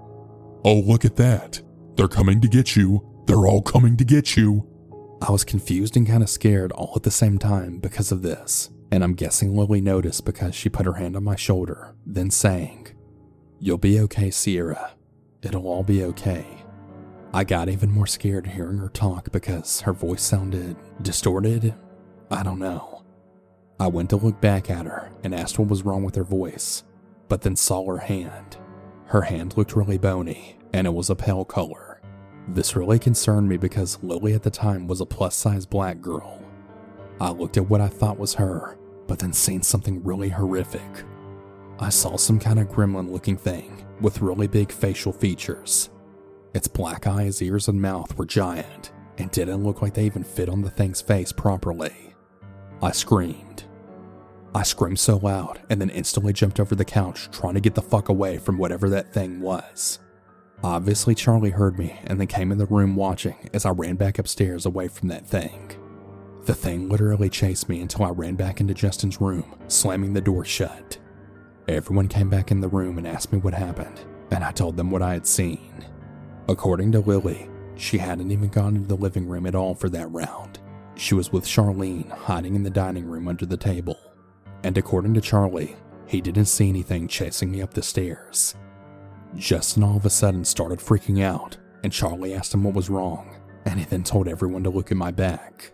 Oh, 0.64 0.80
look 0.80 1.06
at 1.06 1.16
that. 1.16 1.62
They're 1.96 2.08
coming 2.08 2.42
to 2.42 2.48
get 2.48 2.76
you. 2.76 3.24
They're 3.26 3.48
all 3.48 3.62
coming 3.62 3.98
to 3.98 4.06
get 4.06 4.36
you. 4.36 4.68
I 5.22 5.32
was 5.32 5.44
confused 5.44 5.98
and 5.98 6.08
kind 6.08 6.22
of 6.22 6.30
scared 6.30 6.72
all 6.74 6.94
at 6.96 7.04
the 7.04 7.12
same 7.12 7.38
time 7.40 7.80
because 7.80 8.12
of 8.12 8.22
this, 8.22 8.70
and 8.92 9.04
I'm 9.04 9.14
guessing 9.14 9.56
Lily 9.56 9.82
noticed 9.82 10.26
because 10.26 10.54
she 10.54 10.70
put 10.70 10.86
her 10.86 10.94
hand 10.94 11.16
on 11.16 11.24
my 11.24 11.36
shoulder, 11.36 11.96
then 12.06 12.30
saying, 12.30 12.90
You'll 13.60 13.80
be 13.80 14.00
okay, 14.02 14.30
Ciara. 14.30 14.92
It'll 15.42 15.68
all 15.68 15.84
be 15.84 16.04
okay. 16.04 16.46
I 17.34 17.44
got 17.44 17.70
even 17.70 17.92
more 17.92 18.08
scared 18.08 18.48
hearing 18.48 18.78
her 18.78 18.90
talk 18.90 19.32
because 19.32 19.82
her 19.82 19.94
voice 19.94 20.22
sounded 20.22 20.76
distorted. 21.02 21.74
I 22.30 22.44
don't 22.44 22.60
know. 22.60 23.04
I 23.80 23.88
went 23.88 24.10
to 24.12 24.18
look 24.18 24.42
back 24.42 24.70
at 24.70 24.86
her 24.86 25.12
and 25.24 25.34
asked 25.34 25.60
what 25.60 25.68
was 25.68 25.84
wrong 25.84 26.04
with 26.04 26.16
her 26.16 26.24
voice, 26.24 26.84
but 27.28 27.42
then 27.42 27.56
saw 27.56 27.86
her 27.88 28.00
hand. 28.00 28.58
Her 29.06 29.22
hand 29.22 29.56
looked 29.58 29.76
really 29.76 29.98
bony, 29.98 30.58
and 30.74 30.86
it 30.88 30.94
was 30.94 31.10
a 31.10 31.16
pale 31.16 31.46
color. 31.46 31.87
This 32.50 32.76
really 32.76 32.98
concerned 32.98 33.50
me 33.50 33.58
because 33.58 34.02
Lily 34.02 34.34
at 34.34 34.44
the 34.44 34.50
time 34.50 34.88
was 34.88 35.02
a 35.02 35.06
plus 35.06 35.36
size 35.36 35.66
black 35.66 36.00
girl. 36.00 36.42
I 37.20 37.32
looked 37.32 37.58
at 37.58 37.70
what 37.70 37.82
I 37.82 37.88
thought 37.88 38.20
was 38.20 38.36
her, 38.36 38.78
but 39.08 39.20
then 39.20 39.34
seen 39.34 39.62
something 39.62 40.04
really 40.04 40.30
horrific. 40.30 41.04
I 41.80 41.90
saw 41.90 42.16
some 42.16 42.40
kind 42.40 42.60
of 42.60 42.70
gremlin 42.70 43.12
looking 43.12 43.38
thing 43.38 43.86
with 44.00 44.22
really 44.22 44.48
big 44.48 44.72
facial 44.72 45.12
features. 45.12 45.90
Its 46.54 46.68
black 46.68 47.06
eyes, 47.06 47.42
ears, 47.42 47.68
and 47.68 47.82
mouth 47.82 48.18
were 48.18 48.26
giant 48.26 48.92
and 49.18 49.30
didn't 49.32 49.64
look 49.64 49.82
like 49.82 49.94
they 49.94 50.06
even 50.06 50.24
fit 50.24 50.50
on 50.50 50.62
the 50.62 50.70
thing's 50.70 51.02
face 51.02 51.32
properly. 51.32 52.16
I 52.82 52.92
screamed. 52.92 53.66
I 54.56 54.64
screamed 54.64 55.00
so 55.00 55.18
loud 55.18 55.62
and 55.70 55.82
then 55.82 55.90
instantly 55.90 56.34
jumped 56.34 56.60
over 56.60 56.76
the 56.76 56.86
couch 56.86 57.30
trying 57.32 57.56
to 57.56 57.60
get 57.60 57.76
the 57.76 57.82
fuck 57.82 58.10
away 58.10 58.38
from 58.38 58.58
whatever 58.58 58.90
that 58.90 59.14
thing 59.14 59.42
was. 59.42 60.00
Obviously, 60.64 61.14
Charlie 61.14 61.52
heard 61.52 61.78
me 61.78 62.00
and 62.06 62.20
then 62.20 62.28
came 62.28 62.52
in 62.52 62.58
the 62.58 62.66
room 62.66 62.96
watching 62.96 63.50
as 63.54 63.66
I 63.66 63.70
ran 63.70 63.96
back 63.96 64.18
upstairs 64.18 64.66
away 64.66 64.88
from 64.88 65.10
that 65.10 65.28
thing. 65.28 65.72
The 66.46 66.56
thing 66.56 66.90
literally 66.90 67.30
chased 67.30 67.70
me 67.70 67.82
until 67.82 68.06
I 68.06 68.10
ran 68.10 68.36
back 68.36 68.60
into 68.60 68.74
Justin's 68.74 69.22
room, 69.22 69.56
slamming 69.68 70.14
the 70.14 70.22
door 70.22 70.46
shut. 70.46 70.98
Everyone 71.68 72.08
came 72.08 72.30
back 72.30 72.50
in 72.50 72.62
the 72.62 72.70
room 72.70 72.98
and 72.98 73.06
asked 73.06 73.34
me 73.34 73.40
what 73.40 73.54
happened, 73.54 74.00
and 74.32 74.44
I 74.44 74.52
told 74.52 74.78
them 74.78 74.90
what 74.90 75.02
I 75.02 75.14
had 75.14 75.28
seen. 75.28 75.86
According 76.48 76.94
to 76.94 77.02
Lily, 77.02 77.50
she 77.76 77.98
hadn't 77.98 78.32
even 78.32 78.50
gone 78.50 78.76
into 78.78 78.88
the 78.88 78.96
living 78.96 79.28
room 79.28 79.46
at 79.46 79.56
all 79.56 79.76
for 79.76 79.90
that 79.90 80.08
round. 80.08 80.60
She 80.96 81.14
was 81.14 81.32
with 81.32 81.46
Charlene, 81.46 82.10
hiding 82.10 82.56
in 82.56 82.64
the 82.64 82.70
dining 82.70 83.06
room 83.06 83.28
under 83.28 83.46
the 83.46 83.58
table. 83.58 83.98
And 84.64 84.78
according 84.78 85.14
to 85.14 85.22
Charlie, 85.22 85.76
he 86.08 86.22
didn't 86.22 86.46
see 86.46 86.70
anything 86.70 87.08
chasing 87.08 87.52
me 87.52 87.62
up 87.62 87.74
the 87.74 87.84
stairs. 87.84 88.56
Justin 89.36 89.84
all 89.84 89.98
of 89.98 90.06
a 90.06 90.10
sudden 90.10 90.46
started 90.46 90.80
freaking 90.80 91.22
out, 91.22 91.58
and 91.84 91.94
Charlie 91.94 92.34
asked 92.34 92.54
him 92.54 92.64
what 92.64 92.74
was 92.74 92.90
wrong, 92.90 93.36
and 93.66 93.80
he 93.80 93.86
then 93.86 94.04
told 94.04 94.28
everyone 94.28 94.64
to 94.64 94.70
look 94.70 94.92
at 94.92 94.98
my 94.98 95.12
back. 95.12 95.72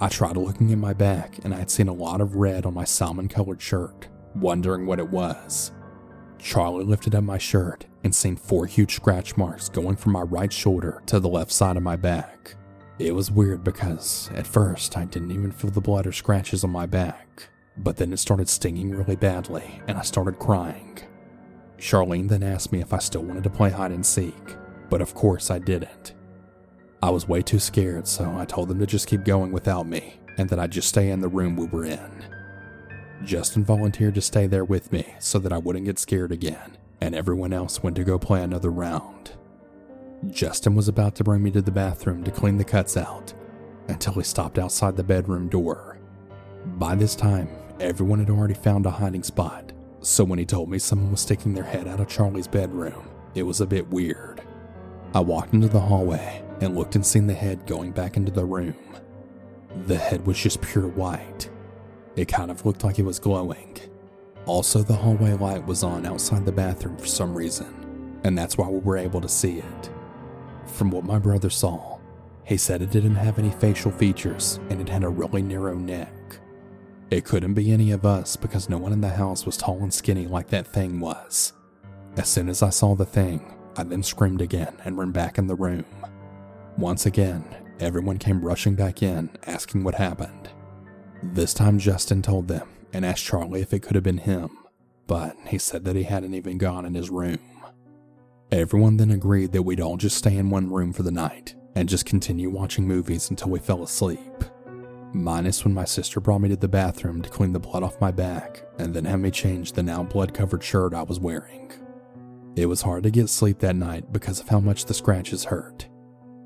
I 0.00 0.08
tried 0.08 0.36
looking 0.36 0.72
at 0.72 0.78
my 0.78 0.92
back, 0.92 1.38
and 1.44 1.54
I 1.54 1.58
had 1.58 1.70
seen 1.70 1.88
a 1.88 1.92
lot 1.92 2.20
of 2.20 2.36
red 2.36 2.66
on 2.66 2.74
my 2.74 2.84
salmon 2.84 3.28
colored 3.28 3.60
shirt, 3.60 4.08
wondering 4.34 4.86
what 4.86 4.98
it 4.98 5.08
was. 5.08 5.72
Charlie 6.38 6.84
lifted 6.84 7.14
up 7.14 7.24
my 7.24 7.38
shirt 7.38 7.86
and 8.04 8.14
seen 8.14 8.36
four 8.36 8.66
huge 8.66 8.94
scratch 8.94 9.36
marks 9.36 9.68
going 9.68 9.96
from 9.96 10.12
my 10.12 10.22
right 10.22 10.52
shoulder 10.52 11.02
to 11.06 11.18
the 11.18 11.28
left 11.28 11.50
side 11.50 11.76
of 11.76 11.82
my 11.82 11.96
back. 11.96 12.54
It 12.98 13.12
was 13.12 13.30
weird 13.30 13.64
because 13.64 14.30
at 14.34 14.46
first 14.46 14.96
I 14.96 15.04
didn't 15.04 15.32
even 15.32 15.50
feel 15.50 15.70
the 15.70 15.80
blood 15.80 16.06
or 16.06 16.12
scratches 16.12 16.62
on 16.62 16.70
my 16.70 16.86
back, 16.86 17.48
but 17.76 17.96
then 17.96 18.12
it 18.12 18.18
started 18.18 18.48
stinging 18.48 18.90
really 18.90 19.16
badly 19.16 19.82
and 19.88 19.98
I 19.98 20.02
started 20.02 20.38
crying. 20.38 20.98
Charlene 21.78 22.28
then 22.28 22.42
asked 22.42 22.72
me 22.72 22.80
if 22.80 22.92
I 22.92 22.98
still 22.98 23.22
wanted 23.22 23.44
to 23.44 23.50
play 23.50 23.70
hide 23.70 23.92
and 23.92 24.04
seek, 24.04 24.56
but 24.88 25.00
of 25.00 25.14
course 25.14 25.50
I 25.50 25.58
didn't. 25.58 26.14
I 27.02 27.10
was 27.10 27.28
way 27.28 27.42
too 27.42 27.58
scared, 27.58 28.08
so 28.08 28.34
I 28.36 28.44
told 28.46 28.68
them 28.68 28.78
to 28.78 28.86
just 28.86 29.06
keep 29.06 29.24
going 29.24 29.52
without 29.52 29.86
me 29.86 30.14
and 30.38 30.48
that 30.48 30.58
I'd 30.58 30.72
just 30.72 30.88
stay 30.88 31.10
in 31.10 31.20
the 31.20 31.28
room 31.28 31.56
we 31.56 31.66
were 31.66 31.84
in. 31.84 32.24
Justin 33.24 33.64
volunteered 33.64 34.14
to 34.14 34.20
stay 34.20 34.46
there 34.46 34.64
with 34.64 34.92
me 34.92 35.14
so 35.18 35.38
that 35.38 35.52
I 35.52 35.58
wouldn't 35.58 35.86
get 35.86 35.98
scared 35.98 36.32
again, 36.32 36.76
and 37.00 37.14
everyone 37.14 37.52
else 37.52 37.82
went 37.82 37.96
to 37.96 38.04
go 38.04 38.18
play 38.18 38.42
another 38.42 38.70
round. 38.70 39.32
Justin 40.30 40.74
was 40.74 40.88
about 40.88 41.14
to 41.16 41.24
bring 41.24 41.42
me 41.42 41.50
to 41.52 41.62
the 41.62 41.70
bathroom 41.70 42.24
to 42.24 42.30
clean 42.30 42.56
the 42.56 42.64
cuts 42.64 42.96
out 42.96 43.32
until 43.88 44.14
he 44.14 44.22
stopped 44.22 44.58
outside 44.58 44.96
the 44.96 45.04
bedroom 45.04 45.48
door. 45.48 45.98
By 46.64 46.94
this 46.94 47.14
time, 47.14 47.48
everyone 47.80 48.18
had 48.18 48.30
already 48.30 48.54
found 48.54 48.86
a 48.86 48.90
hiding 48.90 49.22
spot, 49.22 49.72
so 50.06 50.22
when 50.22 50.38
he 50.38 50.44
told 50.44 50.70
me 50.70 50.78
someone 50.78 51.10
was 51.10 51.20
sticking 51.20 51.52
their 51.52 51.64
head 51.64 51.88
out 51.88 51.98
of 51.98 52.06
Charlie's 52.06 52.46
bedroom, 52.46 53.08
it 53.34 53.42
was 53.42 53.60
a 53.60 53.66
bit 53.66 53.88
weird. 53.90 54.40
I 55.12 55.18
walked 55.18 55.52
into 55.52 55.66
the 55.66 55.80
hallway 55.80 56.44
and 56.60 56.76
looked 56.76 56.94
and 56.94 57.04
seen 57.04 57.26
the 57.26 57.34
head 57.34 57.66
going 57.66 57.90
back 57.90 58.16
into 58.16 58.30
the 58.30 58.44
room. 58.44 58.76
The 59.86 59.96
head 59.96 60.24
was 60.24 60.38
just 60.38 60.62
pure 60.62 60.86
white. 60.86 61.50
It 62.14 62.28
kind 62.28 62.52
of 62.52 62.64
looked 62.64 62.84
like 62.84 63.00
it 63.00 63.04
was 63.04 63.18
glowing. 63.18 63.78
Also, 64.46 64.84
the 64.84 64.94
hallway 64.94 65.32
light 65.32 65.66
was 65.66 65.82
on 65.82 66.06
outside 66.06 66.46
the 66.46 66.52
bathroom 66.52 66.96
for 66.96 67.06
some 67.06 67.36
reason, 67.36 68.20
and 68.22 68.38
that's 68.38 68.56
why 68.56 68.68
we 68.68 68.78
were 68.78 68.96
able 68.96 69.20
to 69.20 69.28
see 69.28 69.58
it. 69.58 69.90
From 70.66 70.92
what 70.92 71.02
my 71.02 71.18
brother 71.18 71.50
saw, 71.50 71.98
he 72.44 72.56
said 72.56 72.80
it 72.80 72.92
didn't 72.92 73.16
have 73.16 73.40
any 73.40 73.50
facial 73.50 73.90
features 73.90 74.60
and 74.70 74.80
it 74.80 74.88
had 74.88 75.02
a 75.02 75.08
really 75.08 75.42
narrow 75.42 75.74
neck. 75.74 76.12
It 77.10 77.24
couldn't 77.24 77.54
be 77.54 77.70
any 77.70 77.92
of 77.92 78.04
us 78.04 78.34
because 78.34 78.68
no 78.68 78.78
one 78.78 78.92
in 78.92 79.00
the 79.00 79.08
house 79.08 79.46
was 79.46 79.56
tall 79.56 79.82
and 79.82 79.94
skinny 79.94 80.26
like 80.26 80.48
that 80.48 80.66
thing 80.66 80.98
was. 80.98 81.52
As 82.16 82.28
soon 82.28 82.48
as 82.48 82.62
I 82.62 82.70
saw 82.70 82.94
the 82.94 83.04
thing, 83.04 83.54
I 83.76 83.84
then 83.84 84.02
screamed 84.02 84.40
again 84.40 84.74
and 84.84 84.98
ran 84.98 85.12
back 85.12 85.38
in 85.38 85.46
the 85.46 85.54
room. 85.54 85.84
Once 86.76 87.06
again, 87.06 87.44
everyone 87.78 88.18
came 88.18 88.44
rushing 88.44 88.74
back 88.74 89.02
in, 89.02 89.30
asking 89.46 89.84
what 89.84 89.94
happened. 89.94 90.50
This 91.22 91.54
time, 91.54 91.78
Justin 91.78 92.22
told 92.22 92.48
them 92.48 92.68
and 92.92 93.04
asked 93.04 93.24
Charlie 93.24 93.62
if 93.62 93.72
it 93.72 93.82
could 93.82 93.94
have 93.94 94.04
been 94.04 94.18
him, 94.18 94.50
but 95.06 95.36
he 95.46 95.58
said 95.58 95.84
that 95.84 95.96
he 95.96 96.02
hadn't 96.02 96.34
even 96.34 96.58
gone 96.58 96.84
in 96.84 96.94
his 96.94 97.10
room. 97.10 97.38
Everyone 98.50 98.96
then 98.96 99.10
agreed 99.10 99.52
that 99.52 99.62
we'd 99.62 99.80
all 99.80 99.96
just 99.96 100.16
stay 100.16 100.36
in 100.36 100.50
one 100.50 100.72
room 100.72 100.92
for 100.92 101.02
the 101.02 101.10
night 101.10 101.54
and 101.74 101.88
just 101.88 102.04
continue 102.04 102.50
watching 102.50 102.86
movies 102.86 103.30
until 103.30 103.50
we 103.50 103.58
fell 103.58 103.82
asleep. 103.82 104.44
Minus 105.12 105.64
when 105.64 105.72
my 105.72 105.84
sister 105.84 106.20
brought 106.20 106.40
me 106.40 106.48
to 106.50 106.56
the 106.56 106.68
bathroom 106.68 107.22
to 107.22 107.30
clean 107.30 107.52
the 107.52 107.58
blood 107.58 107.82
off 107.82 108.00
my 108.00 108.10
back 108.10 108.62
and 108.78 108.92
then 108.92 109.04
have 109.04 109.20
me 109.20 109.30
change 109.30 109.72
the 109.72 109.82
now 109.82 110.02
blood 110.02 110.34
covered 110.34 110.62
shirt 110.62 110.94
I 110.94 111.02
was 111.02 111.20
wearing. 111.20 111.72
It 112.56 112.66
was 112.66 112.82
hard 112.82 113.02
to 113.04 113.10
get 113.10 113.28
sleep 113.28 113.58
that 113.60 113.76
night 113.76 114.12
because 114.12 114.40
of 114.40 114.48
how 114.48 114.60
much 114.60 114.84
the 114.84 114.94
scratches 114.94 115.44
hurt, 115.44 115.88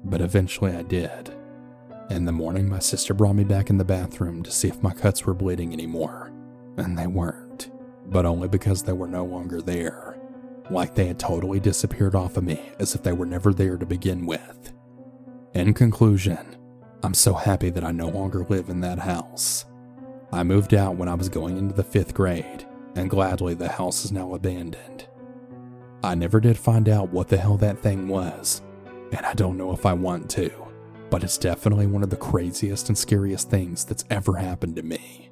but 0.04 0.20
eventually 0.20 0.72
I 0.72 0.82
did. 0.82 1.34
In 2.10 2.24
the 2.24 2.32
morning, 2.32 2.68
my 2.68 2.80
sister 2.80 3.14
brought 3.14 3.36
me 3.36 3.44
back 3.44 3.70
in 3.70 3.78
the 3.78 3.84
bathroom 3.84 4.42
to 4.42 4.50
see 4.50 4.68
if 4.68 4.82
my 4.82 4.92
cuts 4.92 5.24
were 5.24 5.34
bleeding 5.34 5.72
anymore, 5.72 6.32
and 6.76 6.98
they 6.98 7.06
weren't, 7.06 7.70
but 8.06 8.26
only 8.26 8.48
because 8.48 8.82
they 8.82 8.92
were 8.92 9.06
no 9.08 9.24
longer 9.24 9.60
there 9.62 10.10
like 10.70 10.94
they 10.94 11.06
had 11.06 11.18
totally 11.18 11.60
disappeared 11.60 12.14
off 12.14 12.36
of 12.36 12.44
me 12.44 12.60
as 12.78 12.94
if 12.94 13.02
they 13.02 13.12
were 13.12 13.26
never 13.26 13.52
there 13.52 13.76
to 13.76 13.86
begin 13.86 14.26
with. 14.26 14.72
In 15.54 15.74
conclusion, 15.74 16.56
I'm 17.02 17.14
so 17.14 17.32
happy 17.32 17.70
that 17.70 17.84
I 17.84 17.92
no 17.92 18.08
longer 18.08 18.44
live 18.44 18.68
in 18.68 18.80
that 18.82 18.98
house. 18.98 19.64
I 20.32 20.42
moved 20.42 20.74
out 20.74 20.96
when 20.96 21.08
I 21.08 21.14
was 21.14 21.30
going 21.30 21.56
into 21.56 21.74
the 21.74 21.82
fifth 21.82 22.12
grade, 22.12 22.66
and 22.94 23.08
gladly 23.08 23.54
the 23.54 23.68
house 23.68 24.04
is 24.04 24.12
now 24.12 24.34
abandoned. 24.34 25.06
I 26.04 26.14
never 26.14 26.40
did 26.40 26.58
find 26.58 26.88
out 26.90 27.10
what 27.10 27.28
the 27.28 27.38
hell 27.38 27.56
that 27.56 27.78
thing 27.78 28.06
was, 28.06 28.60
and 29.12 29.24
I 29.24 29.32
don't 29.32 29.56
know 29.56 29.72
if 29.72 29.86
I 29.86 29.94
want 29.94 30.28
to, 30.32 30.52
but 31.08 31.24
it's 31.24 31.38
definitely 31.38 31.86
one 31.86 32.02
of 32.02 32.10
the 32.10 32.16
craziest 32.16 32.88
and 32.90 32.98
scariest 32.98 33.48
things 33.48 33.84
that's 33.86 34.04
ever 34.10 34.36
happened 34.36 34.76
to 34.76 34.82
me. 34.82 35.30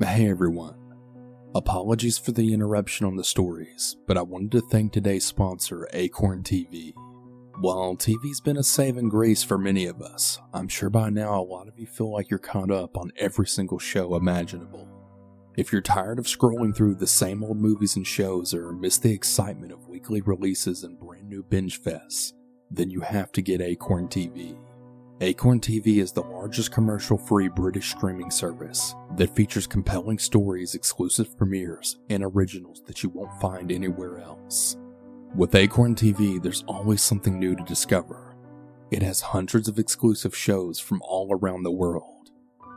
Hey 0.00 0.30
everyone. 0.30 0.87
Apologies 1.54 2.18
for 2.18 2.32
the 2.32 2.52
interruption 2.52 3.06
on 3.06 3.16
the 3.16 3.24
stories, 3.24 3.96
but 4.06 4.18
I 4.18 4.22
wanted 4.22 4.52
to 4.52 4.60
thank 4.60 4.92
today's 4.92 5.24
sponsor, 5.24 5.88
Acorn 5.94 6.42
TV. 6.42 6.92
While 7.60 7.96
TV's 7.96 8.42
been 8.42 8.58
a 8.58 8.62
saving 8.62 9.08
grace 9.08 9.42
for 9.42 9.56
many 9.56 9.86
of 9.86 10.02
us, 10.02 10.38
I'm 10.52 10.68
sure 10.68 10.90
by 10.90 11.08
now 11.08 11.40
a 11.40 11.42
lot 11.42 11.66
of 11.66 11.78
you 11.78 11.86
feel 11.86 12.12
like 12.12 12.28
you're 12.28 12.38
caught 12.38 12.70
up 12.70 12.98
on 12.98 13.12
every 13.16 13.46
single 13.46 13.78
show 13.78 14.14
imaginable. 14.14 14.86
If 15.56 15.72
you're 15.72 15.80
tired 15.80 16.18
of 16.18 16.26
scrolling 16.26 16.76
through 16.76 16.96
the 16.96 17.06
same 17.06 17.42
old 17.42 17.56
movies 17.56 17.96
and 17.96 18.06
shows 18.06 18.52
or 18.52 18.70
miss 18.72 18.98
the 18.98 19.14
excitement 19.14 19.72
of 19.72 19.88
weekly 19.88 20.20
releases 20.20 20.84
and 20.84 21.00
brand 21.00 21.30
new 21.30 21.42
binge 21.42 21.80
fests, 21.80 22.34
then 22.70 22.90
you 22.90 23.00
have 23.00 23.32
to 23.32 23.40
get 23.40 23.62
Acorn 23.62 24.08
TV. 24.08 24.54
Acorn 25.20 25.58
TV 25.58 25.96
is 25.96 26.12
the 26.12 26.22
largest 26.22 26.70
commercial 26.70 27.18
free 27.18 27.48
British 27.48 27.90
streaming 27.90 28.30
service 28.30 28.94
that 29.16 29.34
features 29.34 29.66
compelling 29.66 30.16
stories, 30.16 30.76
exclusive 30.76 31.36
premieres, 31.36 31.98
and 32.08 32.22
originals 32.22 32.82
that 32.86 33.02
you 33.02 33.08
won't 33.08 33.40
find 33.40 33.72
anywhere 33.72 34.20
else. 34.20 34.76
With 35.34 35.56
Acorn 35.56 35.96
TV, 35.96 36.40
there's 36.40 36.62
always 36.68 37.02
something 37.02 37.36
new 37.36 37.56
to 37.56 37.64
discover. 37.64 38.36
It 38.92 39.02
has 39.02 39.20
hundreds 39.20 39.66
of 39.66 39.76
exclusive 39.76 40.36
shows 40.36 40.78
from 40.78 41.02
all 41.02 41.32
around 41.32 41.64
the 41.64 41.72
world, 41.72 42.30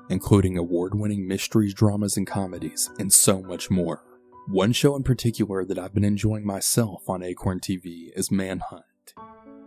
including 0.09 0.57
award 0.57 0.95
winning 0.95 1.27
mysteries, 1.27 1.75
dramas, 1.75 2.17
and 2.17 2.25
comedies, 2.25 2.89
and 2.97 3.13
so 3.13 3.43
much 3.43 3.69
more. 3.69 4.03
One 4.47 4.71
show 4.71 4.95
in 4.95 5.03
particular 5.03 5.63
that 5.63 5.77
I've 5.77 5.93
been 5.93 6.03
enjoying 6.03 6.47
myself 6.47 7.07
on 7.07 7.21
Acorn 7.21 7.59
TV 7.59 8.09
is 8.15 8.31
Manhunt. 8.31 8.85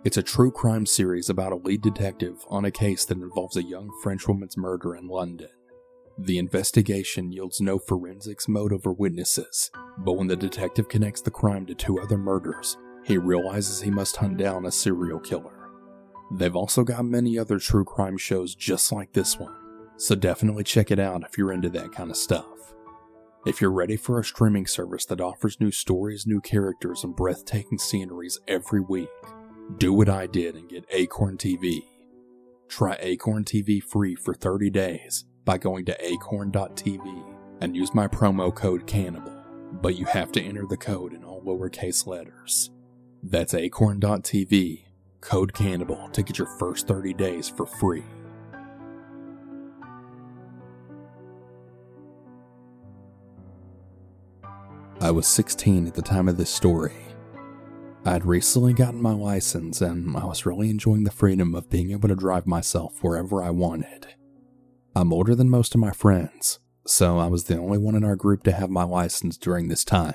It's 0.05 0.19
a 0.19 0.23
true 0.23 0.51
crime 0.51 0.85
series 0.85 1.31
about 1.31 1.53
a 1.53 1.57
lead 1.57 1.81
detective 1.81 2.45
on 2.51 2.67
a 2.67 2.71
case 2.71 3.07
that 3.07 3.17
involves 3.17 3.57
a 3.57 3.63
young 3.63 3.91
French 4.03 4.29
woman's 4.29 4.55
murder 4.55 4.95
in 4.95 5.09
London. 5.09 5.49
The 6.19 6.37
investigation 6.37 7.33
yields 7.33 7.59
no 7.59 7.79
forensics 7.79 8.47
motive 8.47 8.87
or 8.87 8.93
witnesses, 8.93 9.71
but 9.97 10.13
when 10.13 10.27
the 10.27 10.37
detective 10.37 10.91
connects 10.91 11.23
the 11.23 11.31
crime 11.31 11.65
to 11.65 11.75
two 11.75 11.99
other 11.99 12.19
murders, 12.19 12.77
he 13.03 13.17
realizes 13.17 13.81
he 13.81 13.91
must 13.91 14.17
hunt 14.17 14.37
down 14.37 14.67
a 14.67 14.71
serial 14.71 15.21
killer. 15.21 15.71
They've 16.31 16.55
also 16.55 16.85
got 16.85 17.07
many 17.07 17.39
other 17.39 17.59
true 17.59 17.87
crime 17.87 18.19
shows 18.19 18.55
just 18.55 18.93
like 18.93 19.15
this 19.15 19.39
one, 19.39 19.57
so 19.97 20.15
definitely 20.15 20.65
check 20.65 20.91
it 20.91 20.99
out 20.99 21.25
if 21.25 21.39
you're 21.39 21.53
into 21.53 21.71
that 21.71 21.93
kind 21.93 22.11
of 22.11 22.19
stuff. 22.19 22.75
If 23.47 23.63
you're 23.63 23.73
ready 23.73 23.97
for 23.97 24.21
a 24.21 24.25
streaming 24.25 24.67
service 24.67 25.07
that 25.07 25.23
offers 25.23 25.61
new 25.61 25.71
stories, 25.71 26.27
new 26.27 26.43
characters, 26.43 27.05
and 27.05 27.17
breathtaking 27.17 27.79
sceneries 27.79 28.39
every 28.47 28.81
week, 28.81 29.09
do 29.79 29.93
what 29.93 30.09
I 30.09 30.27
did 30.27 30.55
and 30.55 30.69
get 30.69 30.85
Acorn 30.91 31.37
TV. 31.37 31.85
Try 32.69 32.97
Acorn 33.01 33.45
TV 33.45 33.83
free 33.83 34.15
for 34.15 34.35
30 34.35 34.71
days 34.71 35.25
by 35.45 35.59
going 35.59 35.85
to 35.87 36.05
acorn.tv 36.05 37.25
and 37.61 37.77
use 37.77 37.95
my 37.95 38.07
promo 38.07 38.55
code 38.55 38.87
CANNIBAL, 38.87 39.81
but 39.81 39.97
you 39.97 40.05
have 40.07 40.33
to 40.33 40.43
enter 40.43 40.67
the 40.67 40.77
code 40.77 41.13
in 41.13 41.25
all 41.25 41.43
lowercase 41.43 42.07
letters. 42.07 42.71
That's 43.23 43.55
acorn.tv, 43.55 44.85
code 45.21 45.53
CANNIBAL 45.53 46.13
to 46.13 46.23
get 46.23 46.39
your 46.39 46.49
first 46.59 46.87
30 46.87 47.15
days 47.15 47.49
for 47.49 47.67
free. 47.67 48.05
I 55.01 55.11
was 55.11 55.27
16 55.27 55.87
at 55.87 55.95
the 55.95 56.03
time 56.03 56.29
of 56.29 56.37
this 56.37 56.51
story 56.51 57.04
I'd 58.07 58.27
recently 58.27 58.75
gotten 58.75 59.01
my 59.01 59.15
license 59.15 59.81
and 59.81 60.15
I 60.15 60.27
was 60.27 60.45
really 60.45 60.69
enjoying 60.69 61.05
the 61.05 61.11
freedom 61.11 61.55
of 61.55 61.71
being 61.71 61.91
able 61.91 62.09
to 62.09 62.15
drive 62.15 62.47
myself 62.47 63.03
wherever 63.03 63.43
I 63.43 63.49
wanted. 63.49 64.09
I'm 64.95 65.11
older 65.11 65.35
than 65.35 65.49
most 65.49 65.75
of 65.75 65.81
my 65.81 65.91
friends, 65.91 66.59
so 66.87 67.19
I 67.19 67.29
was 67.29 67.45
the 67.45 67.57
only 67.57 67.79
one 67.79 67.95
in 67.95 68.05
our 68.05 68.15
group 68.15 68.43
to 68.45 68.53
have 68.53 68.69
my 68.69 68.85
license 68.85 69.39
during 69.39 69.69
this 69.69 69.85
time. 69.85 70.15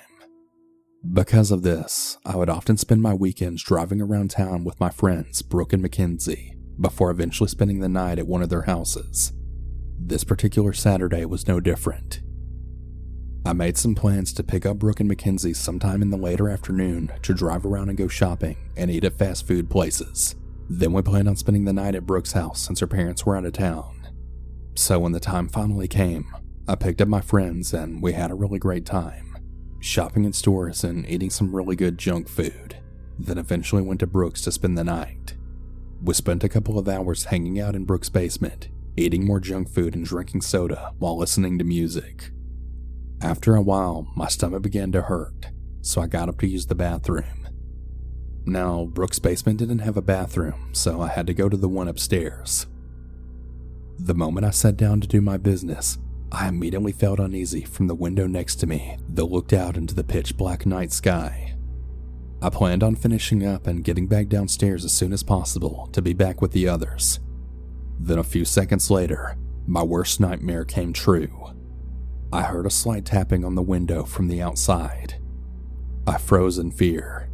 Because 1.13 1.49
of 1.49 1.63
this, 1.63 2.19
I 2.23 2.35
would 2.35 2.49
often 2.49 2.77
spend 2.77 3.01
my 3.01 3.15
weekends 3.15 3.63
driving 3.63 4.01
around 4.01 4.31
town 4.31 4.63
with 4.63 4.79
my 4.79 4.91
friends, 4.91 5.41
Brooke 5.41 5.73
and 5.73 5.81
Mackenzie, 5.81 6.55
before 6.79 7.09
eventually 7.09 7.49
spending 7.49 7.79
the 7.79 7.89
night 7.89 8.19
at 8.19 8.27
one 8.27 8.43
of 8.43 8.49
their 8.49 8.63
houses. 8.63 9.33
This 9.97 10.23
particular 10.23 10.73
Saturday 10.73 11.25
was 11.25 11.47
no 11.47 11.59
different. 11.59 12.21
I 13.45 13.53
made 13.53 13.77
some 13.77 13.95
plans 13.95 14.33
to 14.33 14.43
pick 14.43 14.65
up 14.65 14.79
Brooke 14.79 14.99
and 14.99 15.07
Mackenzie 15.07 15.53
sometime 15.53 16.01
in 16.01 16.09
the 16.09 16.17
later 16.17 16.49
afternoon 16.49 17.11
to 17.23 17.33
drive 17.33 17.65
around 17.65 17.89
and 17.89 17.97
go 17.97 18.07
shopping 18.07 18.57
and 18.75 18.91
eat 18.91 19.05
at 19.05 19.17
fast 19.17 19.47
food 19.47 19.69
places. 19.69 20.35
Then 20.69 20.93
we 20.93 21.01
planned 21.01 21.29
on 21.29 21.35
spending 21.35 21.65
the 21.65 21.73
night 21.73 21.95
at 21.95 22.05
Brooke's 22.05 22.33
house 22.33 22.61
since 22.61 22.81
her 22.81 22.87
parents 22.87 23.25
were 23.25 23.35
out 23.35 23.45
of 23.45 23.53
town. 23.53 24.09
So 24.75 24.99
when 24.99 25.13
the 25.13 25.19
time 25.19 25.47
finally 25.47 25.87
came, 25.87 26.31
I 26.67 26.75
picked 26.75 27.01
up 27.01 27.07
my 27.07 27.21
friends 27.21 27.73
and 27.73 28.03
we 28.03 28.13
had 28.13 28.29
a 28.29 28.35
really 28.35 28.59
great 28.59 28.85
time, 28.85 29.37
shopping 29.79 30.25
in 30.25 30.33
stores 30.33 30.83
and 30.83 31.09
eating 31.09 31.29
some 31.29 31.55
really 31.55 31.75
good 31.75 31.97
junk 31.97 32.27
food. 32.27 32.75
Then 33.17 33.37
eventually 33.37 33.81
went 33.81 34.01
to 34.01 34.07
Brooke's 34.07 34.41
to 34.43 34.51
spend 34.51 34.77
the 34.77 34.83
night. 34.83 35.35
We 36.03 36.13
spent 36.13 36.43
a 36.43 36.49
couple 36.49 36.77
of 36.77 36.87
hours 36.87 37.25
hanging 37.25 37.59
out 37.59 37.75
in 37.75 37.85
Brooke's 37.85 38.09
basement, 38.09 38.67
eating 38.95 39.25
more 39.25 39.39
junk 39.39 39.69
food 39.69 39.95
and 39.95 40.05
drinking 40.05 40.41
soda 40.41 40.93
while 40.99 41.17
listening 41.17 41.57
to 41.57 41.63
music. 41.63 42.31
After 43.21 43.55
a 43.55 43.61
while, 43.61 44.07
my 44.15 44.27
stomach 44.27 44.61
began 44.61 44.91
to 44.93 45.01
hurt, 45.01 45.47
so 45.81 46.01
I 46.01 46.07
got 46.07 46.29
up 46.29 46.39
to 46.39 46.47
use 46.47 46.67
the 46.67 46.75
bathroom. 46.75 47.47
Now, 48.45 48.85
Brooke's 48.85 49.19
basement 49.19 49.59
didn't 49.59 49.79
have 49.79 49.97
a 49.97 50.01
bathroom, 50.01 50.69
so 50.71 51.01
I 51.01 51.09
had 51.09 51.27
to 51.27 51.33
go 51.33 51.49
to 51.49 51.57
the 51.57 51.67
one 51.67 51.87
upstairs. 51.87 52.67
The 53.99 54.15
moment 54.15 54.45
I 54.45 54.51
sat 54.51 54.77
down 54.77 55.01
to 55.01 55.07
do 55.07 55.19
my 55.19 55.35
business, 55.37 55.97
I 56.31 56.47
immediately 56.47 56.93
felt 56.93 57.19
uneasy 57.19 57.63
from 57.63 57.87
the 57.87 57.95
window 57.95 58.25
next 58.25 58.55
to 58.57 58.67
me 58.67 58.97
that 59.09 59.25
looked 59.25 59.51
out 59.51 59.75
into 59.75 59.93
the 59.93 60.03
pitch 60.03 60.37
black 60.37 60.65
night 60.65 60.93
sky. 60.93 61.55
I 62.41 62.49
planned 62.49 62.83
on 62.83 62.95
finishing 62.95 63.45
up 63.45 63.67
and 63.67 63.83
getting 63.83 64.07
back 64.07 64.29
downstairs 64.29 64.85
as 64.85 64.93
soon 64.93 65.11
as 65.11 65.23
possible 65.23 65.89
to 65.91 66.01
be 66.01 66.13
back 66.13 66.41
with 66.41 66.53
the 66.53 66.69
others. 66.69 67.19
Then, 67.99 68.17
a 68.17 68.23
few 68.23 68.45
seconds 68.45 68.89
later, 68.89 69.35
my 69.67 69.83
worst 69.83 70.21
nightmare 70.21 70.63
came 70.63 70.93
true. 70.93 71.53
I 72.31 72.43
heard 72.43 72.67
a 72.67 72.71
slight 72.71 73.05
tapping 73.05 73.43
on 73.43 73.55
the 73.55 73.61
window 73.63 74.03
from 74.03 74.27
the 74.27 74.41
outside. 74.41 75.15
I 76.05 76.19
froze 76.19 76.59
in 76.59 76.71
fear. 76.71 77.27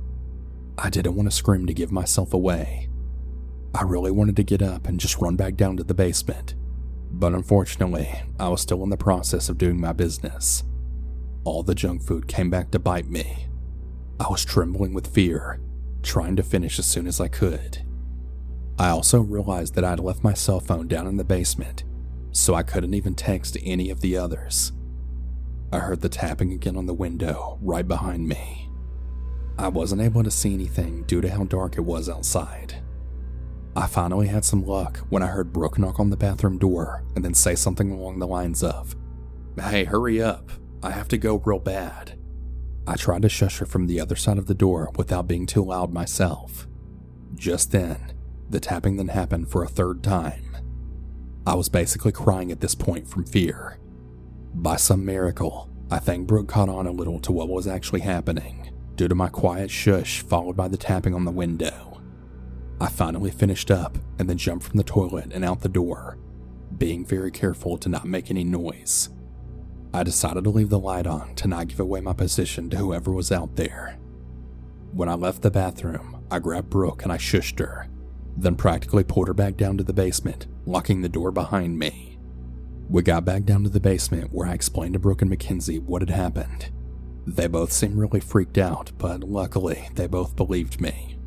I 0.78 0.90
didn't 0.90 1.16
want 1.16 1.30
to 1.30 1.36
scream 1.36 1.66
to 1.68 1.74
give 1.74 1.92
myself 1.92 2.34
away. 2.34 2.90
I 3.74 3.84
really 3.84 4.12
wanted 4.12 4.38
to 4.38 4.44
get 4.44 4.62
up 4.62 4.88
and 4.88 4.98
just 5.00 5.18
run 5.18 5.36
back 5.36 5.56
down 5.56 5.76
to 5.78 5.84
the 5.84 5.94
basement, 5.94 6.56
but 7.12 7.34
unfortunately, 7.34 8.10
I 8.40 8.48
was 8.48 8.62
still 8.62 8.84
in 8.84 8.90
the 8.90 8.96
process 8.96 9.50
of 9.50 9.58
doing 9.58 9.82
my 9.82 9.92
business. 9.92 10.64
All 11.44 11.62
the 11.62 11.76
junk 11.76 12.02
food 12.02 12.28
came 12.30 12.50
back 12.50 12.72
to 12.72 12.80
bite 12.80 13.10
me. 13.10 13.48
I 14.18 14.28
was 14.30 14.46
trembling 14.46 14.94
with 14.94 15.14
fear, 15.14 15.60
trying 16.04 16.38
to 16.38 16.44
finish 16.44 16.80
as 16.80 16.86
soon 16.86 17.06
as 17.06 17.20
I 17.20 17.28
could. 17.28 17.86
I 18.80 18.90
also 18.90 19.20
realized 19.20 19.76
that 19.76 19.84
I'd 19.84 20.00
left 20.00 20.24
my 20.24 20.34
cell 20.34 20.62
phone 20.62 20.88
down 20.88 21.06
in 21.06 21.18
the 21.18 21.26
basement, 21.26 21.84
so 22.32 22.56
I 22.56 22.64
couldn't 22.64 22.94
even 22.94 23.14
text 23.14 23.58
any 23.62 23.90
of 23.90 24.00
the 24.00 24.16
others. 24.16 24.72
I 25.72 25.80
heard 25.80 26.02
the 26.02 26.10
tapping 26.10 26.54
again 26.54 26.78
on 26.78 26.86
the 26.86 26.94
window 26.94 27.58
right 27.62 27.88
behind 27.88 28.28
me. 28.28 28.70
I 29.58 29.70
wasn't 29.70 30.02
able 30.02 30.24
to 30.24 30.32
see 30.32 30.54
anything 30.54 31.04
due 31.04 31.22
to 31.22 31.30
how 31.30 31.46
dark 31.46 31.78
it 31.78 31.82
was 31.82 32.10
outside. 32.10 32.76
I 33.76 33.88
finally 33.88 34.28
had 34.28 34.46
some 34.46 34.66
luck 34.66 35.00
when 35.10 35.22
I 35.22 35.28
heard 35.28 35.52
Brooke 35.52 35.78
knock 35.78 36.00
on 36.00 36.10
the 36.10 36.18
bathroom 36.18 36.58
door 36.58 37.04
and 37.16 37.26
then 37.26 37.34
say 37.34 37.56
something 37.56 37.92
along 37.92 38.20
the 38.20 38.28
lines 38.28 38.64
of, 38.64 38.96
Hey, 39.60 39.84
hurry 39.86 40.22
up. 40.22 40.52
I 40.84 40.92
have 40.92 41.08
to 41.10 41.18
go 41.18 41.42
real 41.46 41.60
bad. 41.60 42.18
I 42.88 42.96
tried 42.96 43.24
to 43.24 43.30
shush 43.30 43.58
her 43.58 43.66
from 43.66 43.88
the 43.88 44.00
other 44.00 44.16
side 44.16 44.38
of 44.38 44.46
the 44.46 44.54
door 44.54 44.92
without 44.96 45.28
being 45.28 45.46
too 45.46 45.64
loud 45.64 45.92
myself. 45.92 46.68
Just 47.34 47.72
then, 47.72 48.14
the 48.50 48.60
tapping 48.60 48.98
then 48.98 49.08
happened 49.08 49.50
for 49.50 49.64
a 49.64 49.68
third 49.70 50.04
time. 50.04 50.58
I 51.48 51.56
was 51.56 51.70
basically 51.70 52.12
crying 52.12 52.52
at 52.52 52.62
this 52.62 52.76
point 52.76 53.08
from 53.08 53.26
fear. 53.26 53.80
By 54.56 54.78
some 54.78 55.06
miracle, 55.06 55.70
I 55.92 56.00
think 56.00 56.28
Brooke 56.28 56.48
caught 56.48 56.70
on 56.70 56.88
a 56.88 56.92
little 56.92 57.20
to 57.20 57.32
what 57.32 57.50
was 57.50 57.68
actually 57.68 58.00
happening, 58.00 58.72
due 58.96 59.10
to 59.10 59.14
my 59.14 59.28
quiet 59.28 59.70
shush 59.70 60.22
followed 60.22 60.56
by 60.56 60.70
the 60.70 60.78
tapping 60.78 61.14
on 61.14 61.26
the 61.26 61.32
window. 61.32 62.02
I 62.80 62.88
finally 62.88 63.32
finished 63.32 63.70
up 63.70 63.98
and 64.18 64.30
then 64.30 64.38
jumped 64.38 64.66
from 64.66 64.78
the 64.78 64.84
toilet 64.84 65.32
and 65.34 65.44
out 65.44 65.60
the 65.60 65.70
door, 65.70 66.18
being 66.78 67.06
very 67.06 67.32
careful 67.32 67.78
to 67.78 67.90
not 67.90 68.06
make 68.06 68.32
any 68.32 68.46
noise. 68.46 69.10
I 69.94 70.04
decided 70.04 70.46
to 70.46 70.50
leave 70.50 70.70
the 70.70 70.80
light 70.80 71.06
on 71.06 71.36
to 71.36 71.48
not 71.50 71.68
give 71.68 71.82
away 71.82 72.00
my 72.00 72.14
position 72.14 72.70
to 72.70 72.78
whoever 72.78 73.12
was 73.12 73.34
out 73.34 73.58
there. 73.58 73.98
When 74.94 75.10
I 75.10 75.16
left 75.16 75.42
the 75.42 75.52
bathroom, 75.52 76.24
I 76.32 76.40
grabbed 76.40 76.70
Brooke 76.70 77.04
and 77.04 77.12
I 77.12 77.18
shushed 77.18 77.60
her, 77.60 77.88
then 78.38 78.56
practically 78.56 79.04
pulled 79.04 79.28
her 79.28 79.34
back 79.34 79.58
down 79.58 79.78
to 79.78 79.84
the 79.84 79.94
basement, 79.94 80.48
locking 80.66 81.02
the 81.02 81.10
door 81.10 81.32
behind 81.32 81.78
me. 81.78 82.15
We 82.90 83.02
got 83.02 83.26
back 83.26 83.46
down 83.46 83.64
to 83.64 83.70
the 83.70 83.80
basement 83.80 84.32
where 84.32 84.48
I 84.48 84.54
explained 84.54 84.94
to 84.94 85.00
Brooke 85.00 85.22
and 85.22 85.30
Mackenzie 85.30 85.80
what 85.80 86.02
had 86.02 86.12
happened. 86.12 86.72
They 87.26 87.48
both 87.48 87.72
seemed 87.72 87.98
really 87.98 88.20
freaked 88.20 88.60
out, 88.60 88.92
but 88.98 89.22
luckily 89.22 89.90
they 89.96 90.06
both 90.06 90.36
believed 90.36 90.80
me. 90.80 91.18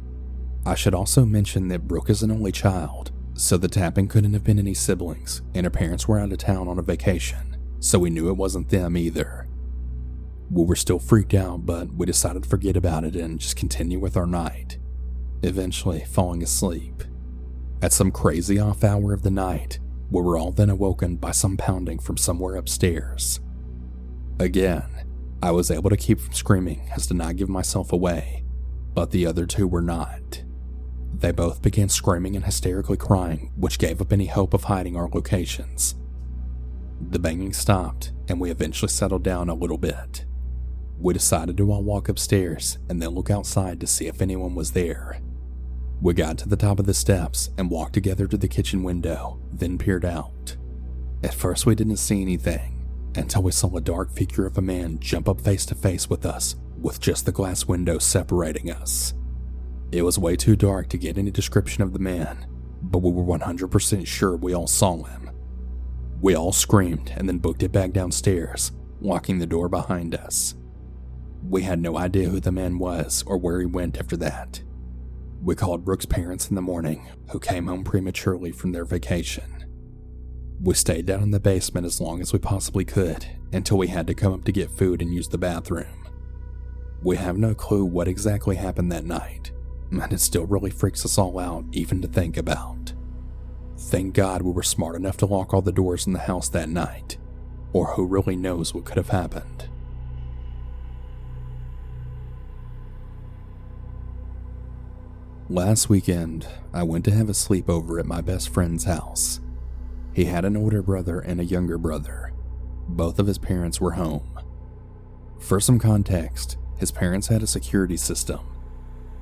I 0.65 0.77
should 0.77 0.95
also 0.95 1.25
mention 1.25 1.69
that 1.69 1.89
Brooke 1.89 2.11
is 2.11 2.23
an 2.23 2.31
only 2.31 2.53
child, 2.53 3.11
so 3.35 3.57
the 3.57 3.69
tapping 3.69 4.07
couldn't 4.07 4.35
have 4.35 4.45
been 4.45 4.59
any 4.59 4.75
siblings, 4.75 5.43
and 5.55 5.65
her 5.65 5.71
parents 5.71 6.07
were 6.07 6.21
out 6.21 6.31
of 6.31 6.39
town 6.39 6.69
on 6.69 6.79
a 6.79 6.83
vacation, 6.83 7.57
so 7.81 7.99
we 7.99 8.11
knew 8.11 8.29
it 8.29 8.37
wasn't 8.37 8.69
them 8.69 8.97
either. 8.97 9.49
We 10.51 10.65
were 10.65 10.77
still 10.77 10.99
freaked 10.99 11.35
out, 11.35 11.67
but 11.67 11.93
we 11.93 12.07
decided 12.07 12.45
to 12.45 12.49
forget 12.49 12.77
about 12.77 13.05
it 13.05 13.17
and 13.17 13.41
just 13.41 13.57
continue 13.57 13.99
with 13.99 14.17
our 14.17 14.27
night, 14.27 14.79
eventually 15.43 16.05
falling 16.05 16.43
asleep. 16.43 17.03
At 17.83 17.93
some 17.93 18.11
crazy 18.11 18.59
off 18.59 18.85
hour 18.85 19.13
of 19.13 19.23
the 19.23 19.31
night, 19.31 19.79
we 20.11 20.23
were 20.23 20.39
all 20.39 20.53
then 20.53 20.71
awoken 20.71 21.17
by 21.17 21.33
some 21.33 21.57
pounding 21.57 21.99
from 21.99 22.17
somewhere 22.17 22.57
upstairs. 22.57 23.41
Again, 24.39 24.85
I 25.43 25.51
was 25.51 25.71
able 25.71 25.91
to 25.91 25.97
keep 25.97 26.21
from 26.21 26.33
screaming 26.33 26.89
as 26.95 27.07
to 27.09 27.15
not 27.15 27.37
give 27.37 27.49
myself 27.49 27.93
away, 27.93 28.45
but 28.95 29.11
the 29.11 29.27
other 29.27 29.47
two 29.47 29.69
were 29.69 29.83
not. 29.83 30.43
They 31.15 31.33
both 31.33 31.63
began 31.63 31.89
screaming 31.89 32.37
and 32.37 32.45
hysterically 32.45 32.97
crying, 32.97 33.53
which 33.57 33.79
gave 33.79 34.01
up 34.01 34.13
any 34.13 34.27
hope 34.27 34.55
of 34.55 34.65
hiding 34.65 34.97
our 34.97 35.09
locations. 35.09 35.95
The 37.01 37.19
banging 37.19 37.53
stopped, 37.53 38.13
and 38.29 38.41
we 38.41 38.51
eventually 38.51 38.89
settled 38.89 39.23
down 39.23 39.49
a 39.49 39.55
little 39.55 39.79
bit. 39.79 40.25
We 40.99 41.15
decided 41.15 41.57
to 41.57 41.73
all 41.73 41.85
walk 41.85 42.09
upstairs 42.09 42.79
and 42.89 43.01
then 43.01 43.11
look 43.11 43.31
outside 43.31 43.81
to 43.81 43.87
see 43.87 44.07
if 44.07 44.21
anyone 44.21 44.55
was 44.55 44.73
there. 44.73 45.21
We 46.01 46.15
got 46.15 46.39
to 46.39 46.49
the 46.49 46.57
top 46.57 46.79
of 46.79 46.87
the 46.87 46.95
steps 46.95 47.51
and 47.59 47.71
walked 47.71 47.93
together 47.93 48.29
to 48.29 48.37
the 48.37 48.47
kitchen 48.47 48.85
window, 48.85 49.41
then 49.53 49.79
peered 49.79 50.05
out. 50.05 50.57
At 51.25 51.35
first, 51.35 51.67
we 51.67 51.75
didn't 51.75 51.97
see 51.97 52.23
anything 52.23 52.87
until 53.17 53.43
we 53.43 53.51
saw 53.51 53.75
a 53.77 53.81
dark 53.81 54.13
figure 54.13 54.47
of 54.47 54.57
a 54.57 54.63
man 54.63 55.01
jump 55.01 55.29
up 55.29 55.41
face 55.41 55.67
to 55.67 55.75
face 55.75 56.09
with 56.09 56.25
us, 56.25 56.55
with 56.81 57.01
just 57.01 57.27
the 57.27 57.33
glass 57.33 57.67
window 57.67 57.99
separating 57.99 58.71
us. 58.71 59.15
It 59.91 60.03
was 60.03 60.21
way 60.21 60.37
too 60.37 60.55
dark 60.55 60.89
to 60.91 60.99
get 60.99 61.19
any 61.19 61.33
description 61.33 61.83
of 61.83 61.93
the 61.93 61.99
man, 61.99 62.47
but 62.81 62.99
we 62.99 63.11
were 63.11 63.25
100% 63.25 64.07
sure 64.07 64.37
we 64.37 64.55
all 64.55 64.69
saw 64.69 65.03
him. 65.03 65.31
We 66.21 66.37
all 66.37 66.53
screamed 66.53 67.13
and 67.17 67.29
then 67.29 67.39
booked 67.39 67.65
it 67.65 67.73
back 67.73 67.93
downstairs, 67.93 68.71
locking 69.01 69.39
the 69.39 69.47
door 69.47 69.69
behind 69.69 70.15
us. 70.15 70.55
We 71.49 71.63
had 71.63 71.81
no 71.81 71.97
idea 71.97 72.29
who 72.29 72.39
the 72.39 72.53
man 72.53 72.79
was 72.79 73.25
or 73.27 73.37
where 73.37 73.59
he 73.59 73.67
went 73.67 73.99
after 73.99 74.17
that. 74.19 74.63
We 75.43 75.55
called 75.55 75.85
Brooke's 75.85 76.07
parents 76.07 76.49
in 76.49 76.57
the 76.57 76.63
morning, 76.63 77.07
who 77.31 77.39
came 77.39 77.67
home 77.69 77.85
prematurely 77.85 78.51
from 78.51 78.73
their 78.73 78.85
vacation. 78.85 79.65
We 80.61 80.75
stayed 80.75 81.07
down 81.07 81.23
in 81.23 81.31
the 81.31 81.39
basement 81.39 81.87
as 81.87 82.01
long 82.01 82.21
as 82.21 82.33
we 82.33 82.41
possibly 82.41 82.85
could 82.85 83.25
until 83.53 83.79
we 83.79 83.87
had 83.87 84.09
to 84.09 84.15
come 84.15 84.33
up 84.33 84.45
to 84.45 84.53
get 84.53 84.71
food 84.71 85.01
and 85.01 85.15
use 85.15 85.29
the 85.29 85.39
bathroom. 85.39 86.07
We 87.03 87.17
have 87.17 87.39
no 87.39 87.55
clue 87.55 87.85
what 87.85 88.09
exactly 88.09 88.57
happened 88.57 88.91
that 88.91 89.05
night, 89.05 89.53
and 89.93 90.13
it 90.13 90.21
still 90.21 90.45
really 90.45 90.71
freaks 90.71 91.05
us 91.05 91.17
all 91.17 91.39
out 91.39 91.65
even 91.71 92.03
to 92.03 92.09
think 92.09 92.37
about. 92.37 92.93
Thank 93.79 94.15
God 94.15 94.43
we 94.43 94.51
were 94.51 94.65
smart 94.65 94.97
enough 94.97 95.17
to 95.19 95.27
lock 95.27 95.55
all 95.55 95.63
the 95.63 95.71
doors 95.71 96.09
in 96.09 96.13
the 96.13 96.19
house 96.19 96.49
that 96.49 96.69
night, 96.69 97.17
or 97.73 97.95
who 97.95 98.05
really 98.05 98.35
knows 98.35 98.75
what 98.75 98.85
could 98.85 98.97
have 98.97 99.11
happened. 99.11 99.69
Last 105.51 105.89
weekend, 105.89 106.47
I 106.75 106.83
went 106.83 107.07
to 107.07 107.11
have 107.11 107.31
a 107.31 107.33
sleepover 107.33 107.99
at 107.99 108.05
my 108.05 108.21
best 108.21 108.51
friend's 108.51 108.85
house. 108.85 109.41
He 110.13 110.27
had 110.27 110.45
an 110.45 110.59
older 110.59 110.83
brother 110.83 111.21
and 111.21 111.41
a 111.41 111.45
younger 111.45 111.79
brother. 111.79 112.33
Both 112.87 113.19
of 113.19 113.27
his 113.27 113.39
parents 113.39 113.81
were 113.81 113.93
home. 113.93 114.39
For 115.39 115.59
some 115.59 115.79
context, 115.79 116.59
his 116.77 116.91
parents 116.91 117.29
had 117.29 117.43
a 117.43 117.47
security 117.47 117.97
system. 117.97 118.41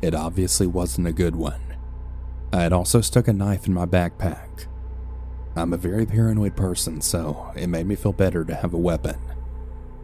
It 0.02 0.16
obviously 0.16 0.66
wasn't 0.66 1.06
a 1.06 1.12
good 1.12 1.36
one. 1.36 1.76
I 2.52 2.62
had 2.62 2.72
also 2.72 3.00
stuck 3.00 3.28
a 3.28 3.32
knife 3.32 3.68
in 3.68 3.74
my 3.74 3.86
backpack. 3.86 4.66
I'm 5.54 5.72
a 5.72 5.76
very 5.76 6.06
paranoid 6.06 6.56
person, 6.56 7.02
so 7.02 7.52
it 7.54 7.68
made 7.68 7.86
me 7.86 7.94
feel 7.94 8.12
better 8.12 8.44
to 8.44 8.54
have 8.56 8.74
a 8.74 8.78
weapon. 8.78 9.20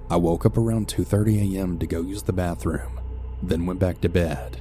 I 0.09 0.19
woke 0.19 0.47
up 0.47 0.57
around 0.57 0.87
2:30 0.87 1.57
a.m. 1.57 1.81
to 1.81 1.87
go 1.87 2.01
use 2.01 2.23
the 2.23 2.33
bathroom, 2.33 3.01
then 3.43 3.67
went 3.67 3.81
back 3.81 4.01
to 4.03 4.09
bed. 4.09 4.61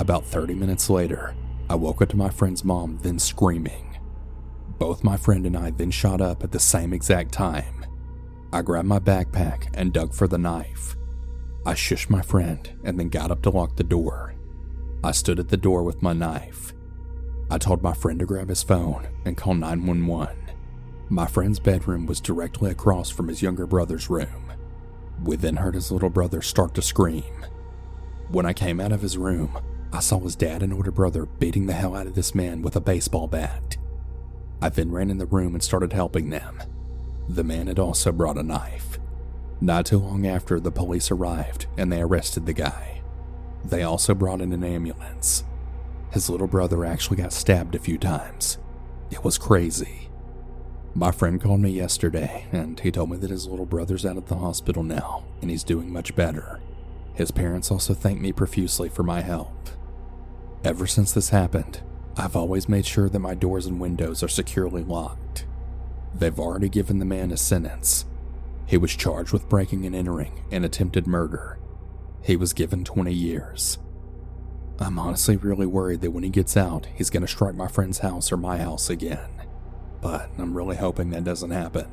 About 0.00 0.24
30 0.24 0.54
minutes 0.54 0.88
later, 0.88 1.34
I 1.68 1.74
woke 1.74 2.00
up 2.00 2.08
to 2.10 2.16
my 2.16 2.30
friend's 2.30 2.64
mom 2.64 2.98
then 3.02 3.18
screaming. 3.18 3.98
Both 4.78 5.02
my 5.02 5.16
friend 5.16 5.44
and 5.44 5.56
I 5.56 5.70
then 5.70 5.90
shot 5.90 6.20
up 6.20 6.44
at 6.44 6.52
the 6.52 6.60
same 6.60 6.92
exact 6.92 7.32
time. 7.32 7.84
I 8.52 8.62
grabbed 8.62 8.86
my 8.86 9.00
backpack 9.00 9.68
and 9.74 9.92
dug 9.92 10.14
for 10.14 10.28
the 10.28 10.38
knife. 10.38 10.96
I 11.66 11.74
shushed 11.74 12.10
my 12.10 12.22
friend 12.22 12.70
and 12.84 12.98
then 12.98 13.08
got 13.08 13.32
up 13.32 13.42
to 13.42 13.50
lock 13.50 13.76
the 13.76 13.84
door. 13.84 14.34
I 15.02 15.10
stood 15.10 15.40
at 15.40 15.48
the 15.48 15.56
door 15.56 15.82
with 15.82 16.00
my 16.00 16.12
knife. 16.12 16.72
I 17.50 17.58
told 17.58 17.82
my 17.82 17.92
friend 17.92 18.20
to 18.20 18.26
grab 18.26 18.48
his 18.48 18.62
phone 18.62 19.08
and 19.24 19.36
call 19.36 19.54
911. 19.54 20.36
My 21.08 21.26
friend's 21.26 21.58
bedroom 21.58 22.06
was 22.06 22.20
directly 22.20 22.70
across 22.70 23.10
from 23.10 23.28
his 23.28 23.42
younger 23.42 23.66
brother's 23.66 24.08
room. 24.08 24.52
We 25.24 25.36
then 25.36 25.56
heard 25.56 25.74
his 25.74 25.90
little 25.90 26.10
brother 26.10 26.40
start 26.40 26.74
to 26.74 26.82
scream. 26.82 27.44
When 28.28 28.46
I 28.46 28.52
came 28.52 28.78
out 28.78 28.92
of 28.92 29.02
his 29.02 29.18
room, 29.18 29.58
I 29.92 30.00
saw 30.00 30.20
his 30.20 30.36
dad 30.36 30.62
and 30.62 30.72
older 30.72 30.90
brother 30.90 31.26
beating 31.26 31.66
the 31.66 31.72
hell 31.72 31.96
out 31.96 32.06
of 32.06 32.14
this 32.14 32.34
man 32.34 32.62
with 32.62 32.76
a 32.76 32.80
baseball 32.80 33.26
bat. 33.26 33.76
I 34.60 34.68
then 34.68 34.90
ran 34.90 35.10
in 35.10 35.18
the 35.18 35.26
room 35.26 35.54
and 35.54 35.62
started 35.62 35.92
helping 35.92 36.30
them. 36.30 36.62
The 37.28 37.44
man 37.44 37.68
had 37.68 37.78
also 37.78 38.12
brought 38.12 38.38
a 38.38 38.42
knife. 38.42 38.98
Not 39.60 39.86
too 39.86 39.98
long 39.98 40.26
after, 40.26 40.60
the 40.60 40.70
police 40.70 41.10
arrived 41.10 41.66
and 41.76 41.90
they 41.90 42.00
arrested 42.00 42.46
the 42.46 42.52
guy. 42.52 43.02
They 43.64 43.82
also 43.82 44.14
brought 44.14 44.40
in 44.40 44.52
an 44.52 44.64
ambulance. 44.64 45.44
His 46.10 46.30
little 46.30 46.46
brother 46.46 46.84
actually 46.84 47.16
got 47.16 47.32
stabbed 47.32 47.74
a 47.74 47.78
few 47.78 47.98
times. 47.98 48.58
It 49.10 49.24
was 49.24 49.38
crazy. 49.38 50.08
My 50.94 51.10
friend 51.10 51.40
called 51.40 51.60
me 51.60 51.70
yesterday 51.70 52.46
and 52.52 52.78
he 52.80 52.90
told 52.90 53.10
me 53.10 53.16
that 53.18 53.30
his 53.30 53.46
little 53.46 53.66
brother's 53.66 54.06
out 54.06 54.16
at 54.16 54.26
the 54.26 54.36
hospital 54.36 54.82
now 54.82 55.24
and 55.40 55.50
he's 55.50 55.64
doing 55.64 55.92
much 55.92 56.14
better. 56.14 56.60
His 57.14 57.30
parents 57.30 57.70
also 57.70 57.94
thanked 57.94 58.22
me 58.22 58.32
profusely 58.32 58.88
for 58.88 59.02
my 59.02 59.20
help. 59.20 59.70
Ever 60.64 60.88
since 60.88 61.12
this 61.12 61.28
happened, 61.28 61.80
I've 62.16 62.34
always 62.34 62.68
made 62.68 62.84
sure 62.84 63.08
that 63.08 63.18
my 63.20 63.34
doors 63.34 63.66
and 63.66 63.80
windows 63.80 64.24
are 64.24 64.28
securely 64.28 64.82
locked. 64.82 65.46
They've 66.14 66.38
already 66.38 66.68
given 66.68 66.98
the 66.98 67.04
man 67.04 67.30
a 67.30 67.36
sentence. 67.36 68.06
He 68.66 68.76
was 68.76 68.96
charged 68.96 69.32
with 69.32 69.48
breaking 69.48 69.86
and 69.86 69.94
entering 69.94 70.44
and 70.50 70.64
attempted 70.64 71.06
murder. 71.06 71.58
He 72.22 72.36
was 72.36 72.52
given 72.52 72.84
20 72.84 73.12
years. 73.12 73.78
I'm 74.80 74.98
honestly 74.98 75.36
really 75.36 75.66
worried 75.66 76.00
that 76.00 76.10
when 76.10 76.24
he 76.24 76.30
gets 76.30 76.56
out, 76.56 76.86
he's 76.94 77.10
going 77.10 77.22
to 77.22 77.28
strike 77.28 77.54
my 77.54 77.68
friend's 77.68 78.00
house 78.00 78.32
or 78.32 78.36
my 78.36 78.58
house 78.58 78.90
again. 78.90 79.30
But 80.00 80.28
I'm 80.38 80.56
really 80.56 80.76
hoping 80.76 81.10
that 81.10 81.24
doesn't 81.24 81.50
happen. 81.50 81.86